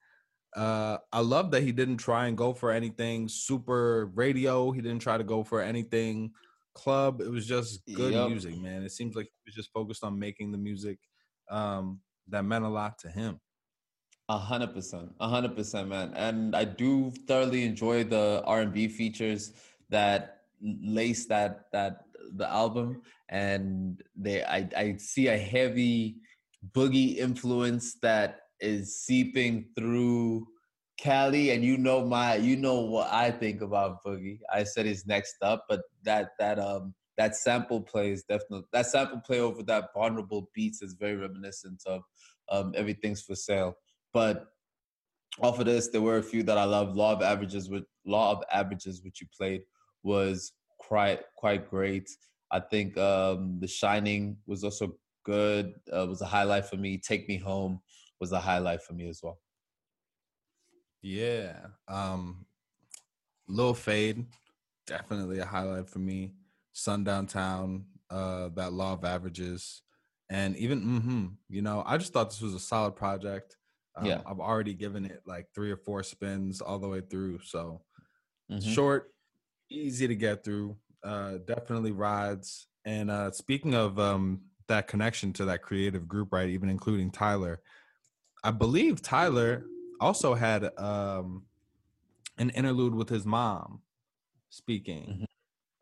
[0.55, 5.01] uh, i love that he didn't try and go for anything super radio he didn't
[5.01, 6.31] try to go for anything
[6.73, 8.29] club it was just good yep.
[8.29, 10.97] music man it seems like he was just focused on making the music
[11.51, 11.99] um,
[12.29, 13.39] that meant a lot to him.
[14.29, 16.13] A hundred percent, a hundred percent, man.
[16.15, 19.51] And I do thoroughly enjoy the R and B features
[19.89, 22.05] that lace that that
[22.37, 26.15] the album, and they I I see a heavy
[26.71, 30.47] boogie influence that is seeping through
[30.97, 34.39] Cali, and you know my, you know what I think about Boogie.
[34.53, 38.87] I said he's next up, but that that um that sample play is definitely that
[38.87, 42.01] sample play over that vulnerable beats is very reminiscent of
[42.49, 43.75] um everything's for sale.
[44.11, 44.47] But
[45.39, 46.95] off of this, there were a few that I love.
[46.95, 49.61] Law of averages with Law of averages, which you played,
[50.03, 52.09] was quite quite great.
[52.51, 55.75] I think um The Shining was also good.
[55.93, 56.97] Uh, was a highlight for me.
[56.97, 57.79] Take Me Home
[58.19, 59.37] was a highlight for me as well.
[61.03, 61.67] Yeah.
[61.87, 62.47] Um
[63.47, 64.25] Lil Fade,
[64.87, 66.33] definitely a highlight for me.
[66.73, 69.81] Sundown Town, uh, that law of averages.
[70.29, 73.57] And even mm-hmm, you know, I just thought this was a solid project.
[73.95, 74.21] Um, yeah.
[74.25, 77.39] I've already given it like three or four spins all the way through.
[77.43, 77.81] So
[78.49, 78.69] mm-hmm.
[78.71, 79.11] short,
[79.69, 80.77] easy to get through.
[81.03, 82.67] Uh, definitely rides.
[82.85, 86.49] And uh, speaking of um, that connection to that creative group, right?
[86.49, 87.61] Even including Tyler,
[88.43, 89.65] I believe Tyler
[89.99, 91.43] also had um,
[92.37, 93.81] an interlude with his mom
[94.49, 95.23] speaking, mm-hmm.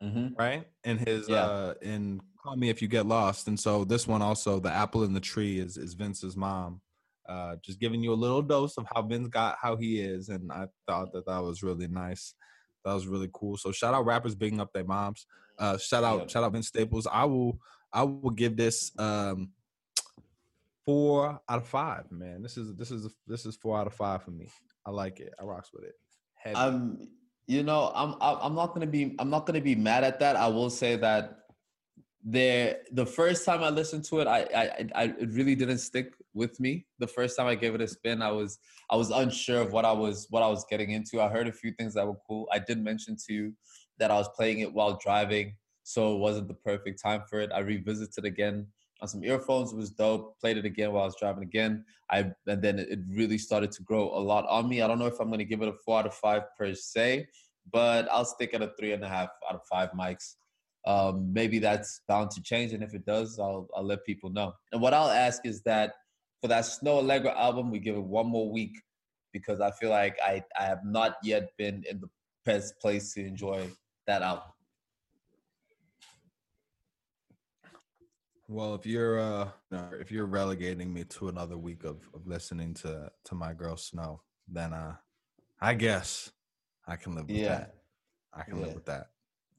[0.02, 0.34] Mm-hmm.
[0.38, 0.66] right?
[0.84, 1.44] In his yeah.
[1.44, 5.04] uh, in "Call Me If You Get Lost," and so this one also, the apple
[5.04, 6.80] in the tree is is Vince's mom.
[7.28, 10.50] Uh, just giving you a little dose of how Vince got how he is, and
[10.50, 12.34] I thought that that was really nice.
[12.84, 13.56] That was really cool.
[13.56, 15.26] So shout out rappers bigging up their moms.
[15.58, 16.26] Uh, shout out, yeah.
[16.28, 17.06] shout out Vince Staples.
[17.06, 17.60] I will,
[17.92, 19.50] I will give this um,
[20.86, 22.10] four out of five.
[22.10, 24.48] Man, this is this is this is four out of five for me.
[24.86, 25.34] I like it.
[25.38, 25.94] I rocks with it.
[26.36, 26.56] Heavy.
[26.56, 26.98] Um,
[27.50, 30.36] you know, I'm I'm not gonna be I'm not gonna be mad at that.
[30.36, 31.38] I will say that
[32.22, 36.14] there the first time I listened to it, I, I I it really didn't stick
[36.32, 36.86] with me.
[37.00, 39.84] The first time I gave it a spin, I was I was unsure of what
[39.84, 41.20] I was what I was getting into.
[41.20, 42.46] I heard a few things that were cool.
[42.52, 43.52] I did mention to you
[43.98, 47.50] that I was playing it while driving, so it wasn't the perfect time for it.
[47.52, 48.68] I revisited again
[49.00, 49.72] on some earphones.
[49.72, 50.38] It was dope.
[50.40, 51.84] Played it again while I was driving again.
[52.10, 54.82] I and then it really started to grow a lot on me.
[54.82, 57.26] I don't know if I'm gonna give it a four out of five per se,
[57.72, 60.34] but I'll stick at a three and a half out of five mics.
[60.86, 64.54] Um, maybe that's bound to change, and if it does, I'll I'll let people know.
[64.72, 65.94] And what I'll ask is that
[66.40, 68.80] for that Snoh Aalegra album, we give it one more week
[69.32, 72.08] because I feel like I I have not yet been in the
[72.44, 73.68] best place to enjoy
[74.06, 74.48] that album.
[78.52, 79.48] Well, if you're uh
[80.00, 84.18] if you're relegating me to another week of, of listening to to my girl Snoh,
[84.48, 84.96] then uh
[85.60, 86.32] I guess
[86.84, 87.48] I can live with yeah.
[87.48, 87.74] that.
[88.34, 88.64] I can yeah.
[88.64, 89.10] live with that.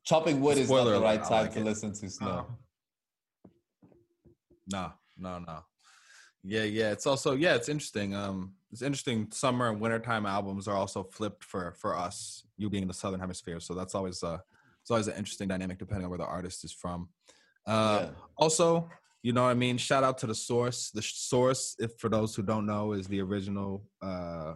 [0.03, 1.63] Chopping wood Spoiler is not the right time like to it.
[1.63, 2.47] listen to Snoh.
[4.69, 5.59] No, no, no.
[6.43, 6.91] Yeah, yeah.
[6.91, 8.13] It's also yeah, it's interesting.
[8.13, 12.83] Um it's interesting summer and wintertime albums are also flipped for for us, you being
[12.83, 13.61] in the southern hemisphere.
[13.61, 14.39] So that's always uh
[14.81, 17.07] it's always an interesting dynamic depending on where the artist is from.
[17.67, 18.09] Uh yeah.
[18.37, 18.89] also,
[19.23, 19.77] you know what I mean?
[19.77, 20.91] Shout out to the source.
[20.91, 24.53] The source, if for those who don't know, is the original uh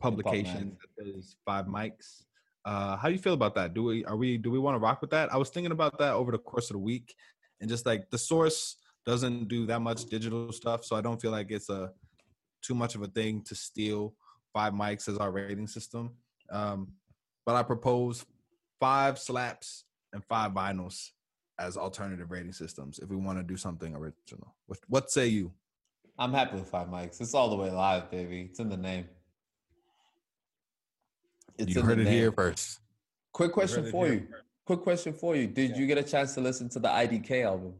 [0.00, 2.24] publication that is five mics.
[2.64, 3.74] Uh, how do you feel about that?
[3.74, 5.32] Do we are we do we want to rock with that?
[5.32, 7.14] I was thinking about that over the course of the week,
[7.60, 8.76] and just like the source
[9.06, 11.90] doesn't do that much digital stuff, so I don't feel like it's a
[12.62, 14.14] too much of a thing to steal
[14.52, 16.10] five mics as our rating system.
[16.50, 16.92] Um,
[17.44, 18.24] but I propose
[18.78, 21.10] five slaps and five vinyls
[21.62, 24.54] as alternative rating systems if we want to do something original.
[24.66, 25.52] What, what say you?
[26.18, 27.20] I'm happy with five mics.
[27.20, 28.48] It's all the way live, baby.
[28.50, 29.06] It's in the name.
[31.56, 32.12] It's you heard it name.
[32.12, 32.80] here first.
[33.32, 34.26] Quick question for you.
[34.30, 34.42] First.
[34.66, 35.46] Quick question for you.
[35.46, 35.76] Did yeah.
[35.78, 37.74] you get a chance to listen to the IDK album?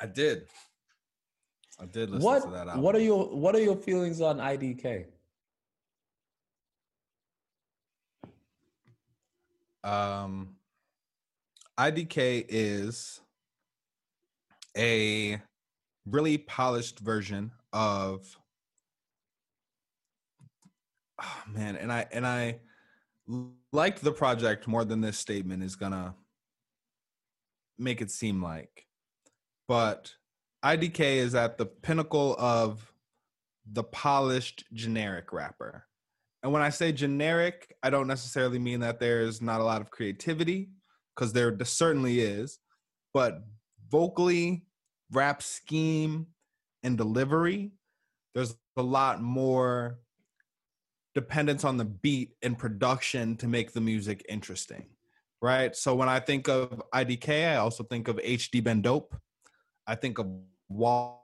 [0.00, 0.46] I did.
[1.80, 2.82] I did listen what, to that album.
[2.82, 5.06] What are your What are your feelings on IDK?
[9.84, 10.56] Um,
[11.78, 13.20] IDK is
[14.76, 15.40] a
[16.06, 18.38] really polished version of
[21.22, 22.60] oh, man, and I and I
[23.72, 26.14] liked the project more than this statement is gonna
[27.78, 28.86] make it seem like.
[29.68, 30.14] But
[30.64, 32.90] IDK is at the pinnacle of
[33.70, 35.86] the polished generic rapper.
[36.44, 39.90] And when I say generic, I don't necessarily mean that there's not a lot of
[39.90, 40.68] creativity,
[41.16, 42.58] because there certainly is,
[43.14, 43.42] but
[43.90, 44.66] vocally,
[45.10, 46.26] rap scheme,
[46.82, 47.72] and delivery,
[48.34, 50.00] there's a lot more
[51.14, 54.84] dependence on the beat and production to make the music interesting,
[55.40, 55.74] right?
[55.74, 59.16] So when I think of IDK, I also think of HD Ben Dope.
[59.86, 60.26] I think of
[60.68, 61.22] Waldo.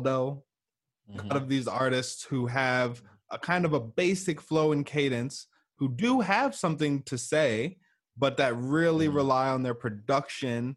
[0.00, 1.18] Mm-hmm.
[1.18, 5.46] A lot of these artists who have a kind of a basic flow and cadence,
[5.78, 7.78] who do have something to say,
[8.16, 9.16] but that really mm-hmm.
[9.16, 10.76] rely on their production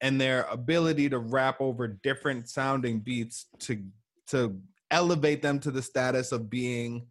[0.00, 3.82] and their ability to rap over different sounding beats to
[4.28, 7.06] to elevate them to the status of being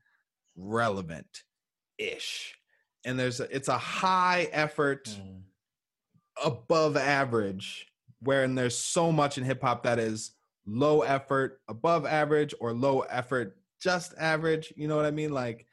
[0.55, 1.43] relevant
[1.97, 2.55] ish
[3.05, 5.41] and there's a, it's a high effort mm.
[6.43, 7.87] above average
[8.21, 10.31] wherein there's so much in hip hop that is
[10.65, 15.65] low effort above average or low effort just average you know what i mean like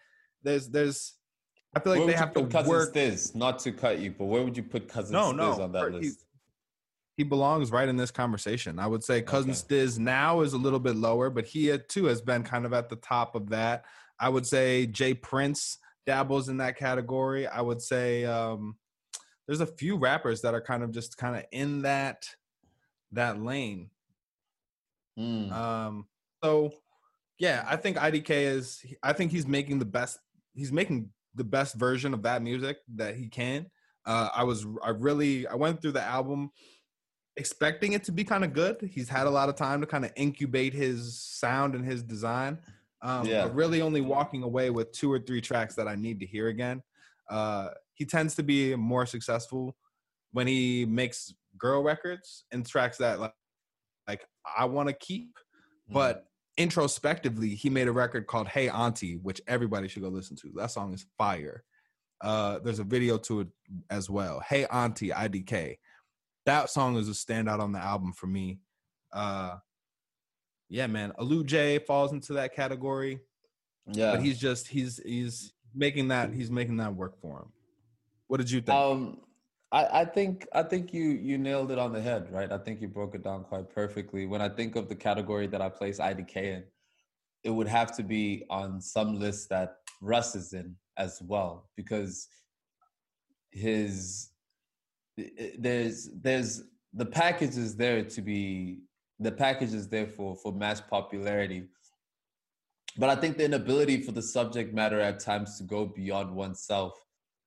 [0.42, 1.14] there's there's
[1.74, 4.26] i feel like where they have to cousin work this not to cut you but
[4.26, 6.24] where would you put cousin no, no, on that list
[7.16, 8.78] he belongs right in this conversation.
[8.78, 9.61] I would say Cousin okay.
[9.61, 12.88] Stiz now is a little bit lower, but he too has been kind of at
[12.88, 13.84] the top of that.
[14.18, 15.14] I would say J.
[15.14, 17.46] Prince dabbles in that category.
[17.46, 18.76] I would say um,
[19.46, 22.26] there's a few rappers that are kind of just kind of in that
[23.12, 23.90] that lane.
[25.18, 25.52] Mm.
[25.52, 26.07] Um,
[26.42, 26.72] so
[27.39, 28.85] yeah, I think IDK is.
[29.03, 30.18] I think he's making the best.
[30.55, 33.66] He's making the best version of that music that he can.
[34.07, 34.66] Uh, I was.
[34.82, 35.47] I really.
[35.47, 36.51] I went through the album
[37.37, 38.89] expecting it to be kind of good.
[38.93, 42.59] He's had a lot of time to kind of incubate his sound and his design.
[43.03, 43.49] Um, yeah.
[43.53, 46.82] Really only walking away with two or three tracks that I need to hear again.
[47.28, 49.76] Uh, he tends to be more successful
[50.32, 53.35] when he makes girl records and tracks that like,
[54.09, 54.24] like
[54.57, 55.30] I want to keep.
[55.91, 55.95] Mm.
[55.95, 56.26] But
[56.57, 60.52] introspectively, he made a record called Hey Auntie, which everybody should go listen to.
[60.57, 61.64] That song is fire.
[62.20, 63.48] Uh, there's a video to it
[63.90, 64.40] as well.
[64.40, 65.76] Hey Auntie, IDK
[66.46, 68.61] that song is a standout on the album for me.
[69.12, 69.57] Uh,
[70.68, 73.20] yeah, man, Alu J falls into that category.
[73.86, 77.52] Yeah, but he's just he's he's making that he's making that work for him.
[78.28, 78.76] What did you think?
[78.76, 79.18] Um,
[79.75, 82.51] I, I think I think you you nailed it on the head, right?
[82.53, 84.25] I think you broke it down quite perfectly.
[84.25, 86.64] When I think of the category that I place IDK in,
[87.43, 92.29] it would have to be on some list that Russ is in as well, because
[93.51, 94.31] his
[95.18, 96.62] eh, there's there's
[96.93, 98.79] the package is there to be
[99.18, 101.64] the package is there for for mass popularity
[102.97, 106.95] but i think the inability for the subject matter at times to go beyond oneself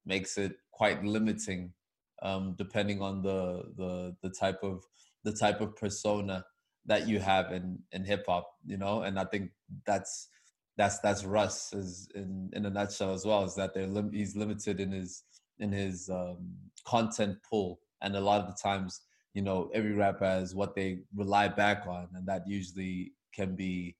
[0.05, 1.73] makes it quite limiting
[2.21, 4.83] um, depending on the the the type of
[5.23, 6.45] the type of persona
[6.85, 9.01] that you have in in hip hop you know?
[9.01, 9.51] And i think
[9.85, 10.29] that's
[10.77, 14.35] that's that's russ is in in a nutshell as well is that they're lim- he's
[14.35, 15.23] limited in his
[15.59, 16.37] in his um,
[16.85, 19.01] content pool, and a lot of the times,
[19.33, 23.95] you know, every rapper has what they rely back on, and that usually can be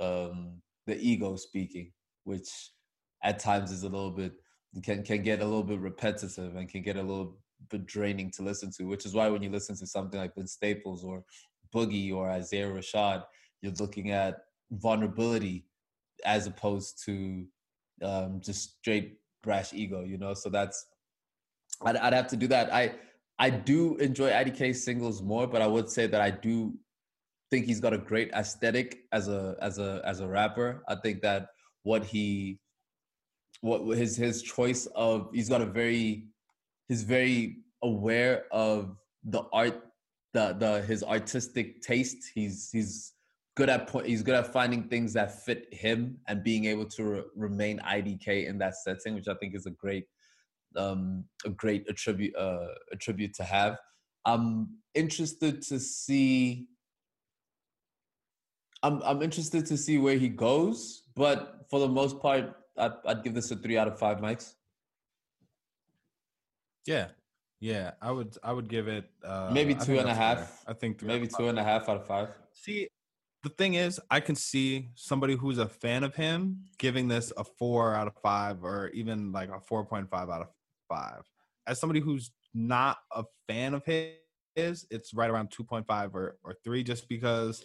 [0.00, 1.92] um, the ego speaking,
[2.24, 2.48] which
[3.22, 4.32] at times is a little bit
[4.82, 7.36] can can get a little bit repetitive and can get a little
[7.68, 8.84] bit draining to listen to.
[8.84, 11.24] Which is why when you listen to something like Vince Staples or
[11.74, 13.24] Boogie or Isaiah Rashad,
[13.62, 14.38] you're looking at
[14.70, 15.66] vulnerability
[16.24, 17.46] as opposed to
[18.02, 20.34] um, just straight brash ego, you know.
[20.34, 20.86] So that's
[21.82, 22.72] I'd, I'd have to do that.
[22.72, 22.94] I
[23.38, 26.74] I do enjoy IDK singles more, but I would say that I do
[27.50, 30.82] think he's got a great aesthetic as a as a as a rapper.
[30.88, 31.48] I think that
[31.82, 32.60] what he
[33.60, 36.26] what his his choice of he's got a very
[36.90, 39.80] he's very aware of the art
[40.34, 42.30] the the his artistic taste.
[42.34, 43.12] He's he's
[43.56, 47.04] good at point he's good at finding things that fit him and being able to
[47.04, 50.06] re- remain IDK in that setting, which I think is a great
[50.76, 53.78] um, a great attribute uh, attribute to have.
[54.24, 56.66] I'm interested to see.
[58.82, 63.22] I'm I'm interested to see where he goes, but for the most part, I'd, I'd
[63.22, 64.54] give this a three out of five mics.
[66.86, 67.08] Yeah,
[67.60, 70.38] yeah, I would I would give it uh, maybe two and a half.
[70.38, 70.48] Fair.
[70.68, 72.28] I think maybe two and a half out of five.
[72.52, 72.88] See,
[73.42, 77.44] the thing is, I can see somebody who's a fan of him giving this a
[77.44, 80.48] four out of five, or even like a four point five out of
[80.88, 81.22] five.
[81.66, 86.38] As somebody who's not a fan of his, it's right around two point five or
[86.42, 87.62] or three, just because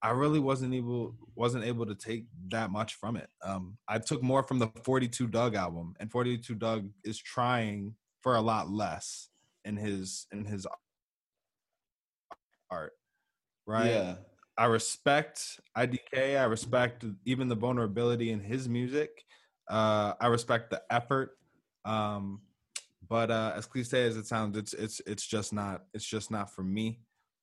[0.00, 3.28] I really wasn't able wasn't able to take that much from it.
[3.44, 7.18] Um, I took more from the Forty Two Dugg album, and Forty Two Dugg is
[7.18, 7.94] trying
[8.24, 9.28] for a lot less
[9.66, 10.66] in his in his
[12.70, 12.94] art,
[13.66, 13.90] right?
[13.90, 14.14] Yeah.
[14.56, 16.40] I respect IDK.
[16.40, 19.10] I respect even the vulnerability in his music.
[19.68, 21.36] Uh, I respect the effort.
[21.84, 22.40] Um,
[23.06, 26.50] but uh, as cliche as it sounds, it's it's it's just not it's just not
[26.50, 27.00] for me.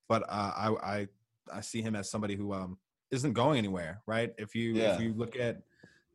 [0.10, 1.08] But uh, I I
[1.54, 2.80] I see him as somebody who um
[3.12, 4.34] isn't going anywhere, right?
[4.40, 4.96] If you yeah.
[4.96, 5.62] if you look at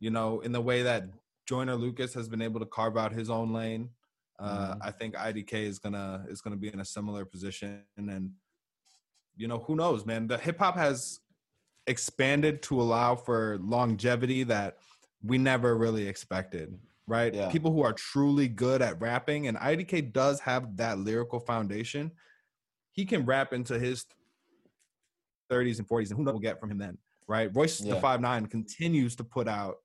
[0.00, 1.04] you know in the way that
[1.46, 3.90] Joyner Lucas has been able to carve out his own lane,
[4.38, 4.82] uh, mm-hmm.
[4.82, 7.82] I think IDK is gonna is gonna be in a similar position.
[7.96, 8.32] And
[9.36, 10.26] you know who knows, man?
[10.26, 11.20] The hip hop has
[11.86, 14.78] expanded to allow for longevity that
[15.22, 17.34] we never really expected right?
[17.34, 17.50] Yeah.
[17.50, 22.10] People who are truly good at rapping, and IDK does have that lyrical foundation.
[22.92, 24.06] he can rap into his
[25.50, 26.96] 30s and 40s, and who knows what we'll get from him then,
[27.28, 27.54] right?
[27.54, 27.94] Royce yeah.
[27.94, 29.76] the Five Nine continues to put out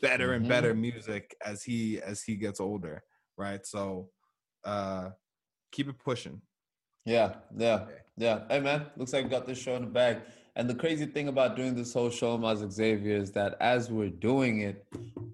[0.00, 0.50] better and mm-hmm.
[0.50, 3.02] better music as he as he gets older,
[3.38, 3.64] right?
[3.66, 4.10] So
[4.64, 5.10] uh
[5.72, 6.42] keep it pushing.
[7.04, 7.86] Yeah, yeah,
[8.16, 8.40] yeah.
[8.50, 10.18] Hey man, looks like we got this show in the bag.
[10.56, 14.10] And the crazy thing about doing this whole show, Miles Xavier, is that as we're
[14.10, 14.84] doing it,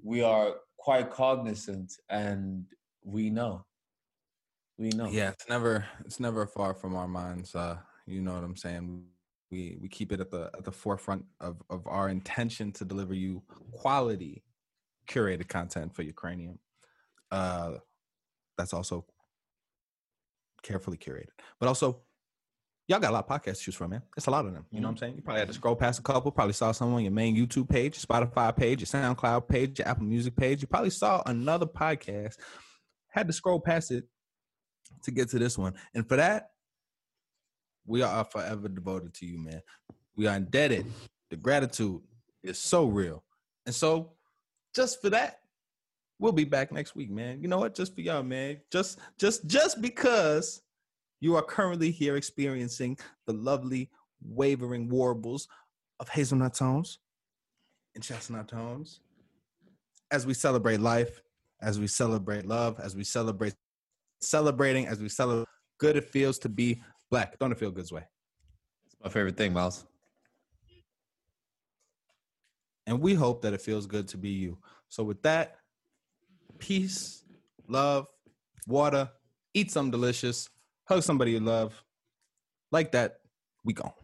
[0.02, 2.66] we are quite cognizant and
[3.02, 3.64] we know.
[4.76, 5.08] We know.
[5.08, 7.54] Yeah, it's never it's never far from our minds.
[7.54, 9.04] Uh, you know what I'm saying?
[9.50, 13.14] We we keep it at the at the forefront of, of our intention to deliver
[13.14, 14.42] you quality
[15.08, 16.58] curated content for your cranium.
[17.30, 17.74] Uh
[18.56, 19.04] that's also
[20.62, 21.28] carefully curated.
[21.60, 22.02] But also
[22.88, 24.02] y'all got a lot of podcasts to choose from, man.
[24.16, 24.66] It's a lot of them.
[24.70, 25.00] You know what I'm mm-hmm.
[25.00, 25.16] saying?
[25.16, 26.30] You probably had to scroll past a couple.
[26.30, 30.04] Probably saw some on your main YouTube page, Spotify page, your SoundCloud page, your Apple
[30.04, 30.62] Music page.
[30.62, 32.34] You probably saw another podcast,
[33.10, 34.04] had to scroll past it
[35.04, 35.74] to get to this one.
[35.94, 36.50] And for that,
[37.86, 39.60] we are forever devoted to you, man.
[40.16, 40.86] We are indebted.
[41.30, 42.00] The gratitude
[42.42, 43.24] is so real.
[43.66, 44.12] And so,
[44.74, 45.38] just for that,
[46.18, 47.42] we'll be back next week, man.
[47.42, 47.74] You know what?
[47.74, 48.60] Just for y'all, man.
[48.70, 50.62] Just, just, just because
[51.20, 53.90] you are currently here experiencing the lovely
[54.22, 55.48] wavering warbles
[56.00, 56.98] of hazelnut tones
[57.94, 59.00] and chestnut tones
[60.10, 61.22] as we celebrate life,
[61.60, 63.54] as we celebrate love, as we celebrate
[64.20, 67.38] celebrating, as we celebrate good it feels to be black.
[67.38, 68.04] Don't it feel good, way?
[68.86, 69.84] It's my favorite thing, Miles.
[72.86, 74.58] And we hope that it feels good to be you.
[74.88, 75.56] So with that,
[76.58, 77.24] peace,
[77.68, 78.06] love,
[78.66, 79.10] water,
[79.54, 80.48] eat something delicious
[80.86, 81.82] hug somebody you love.
[82.70, 83.20] Like that,
[83.64, 83.94] we go.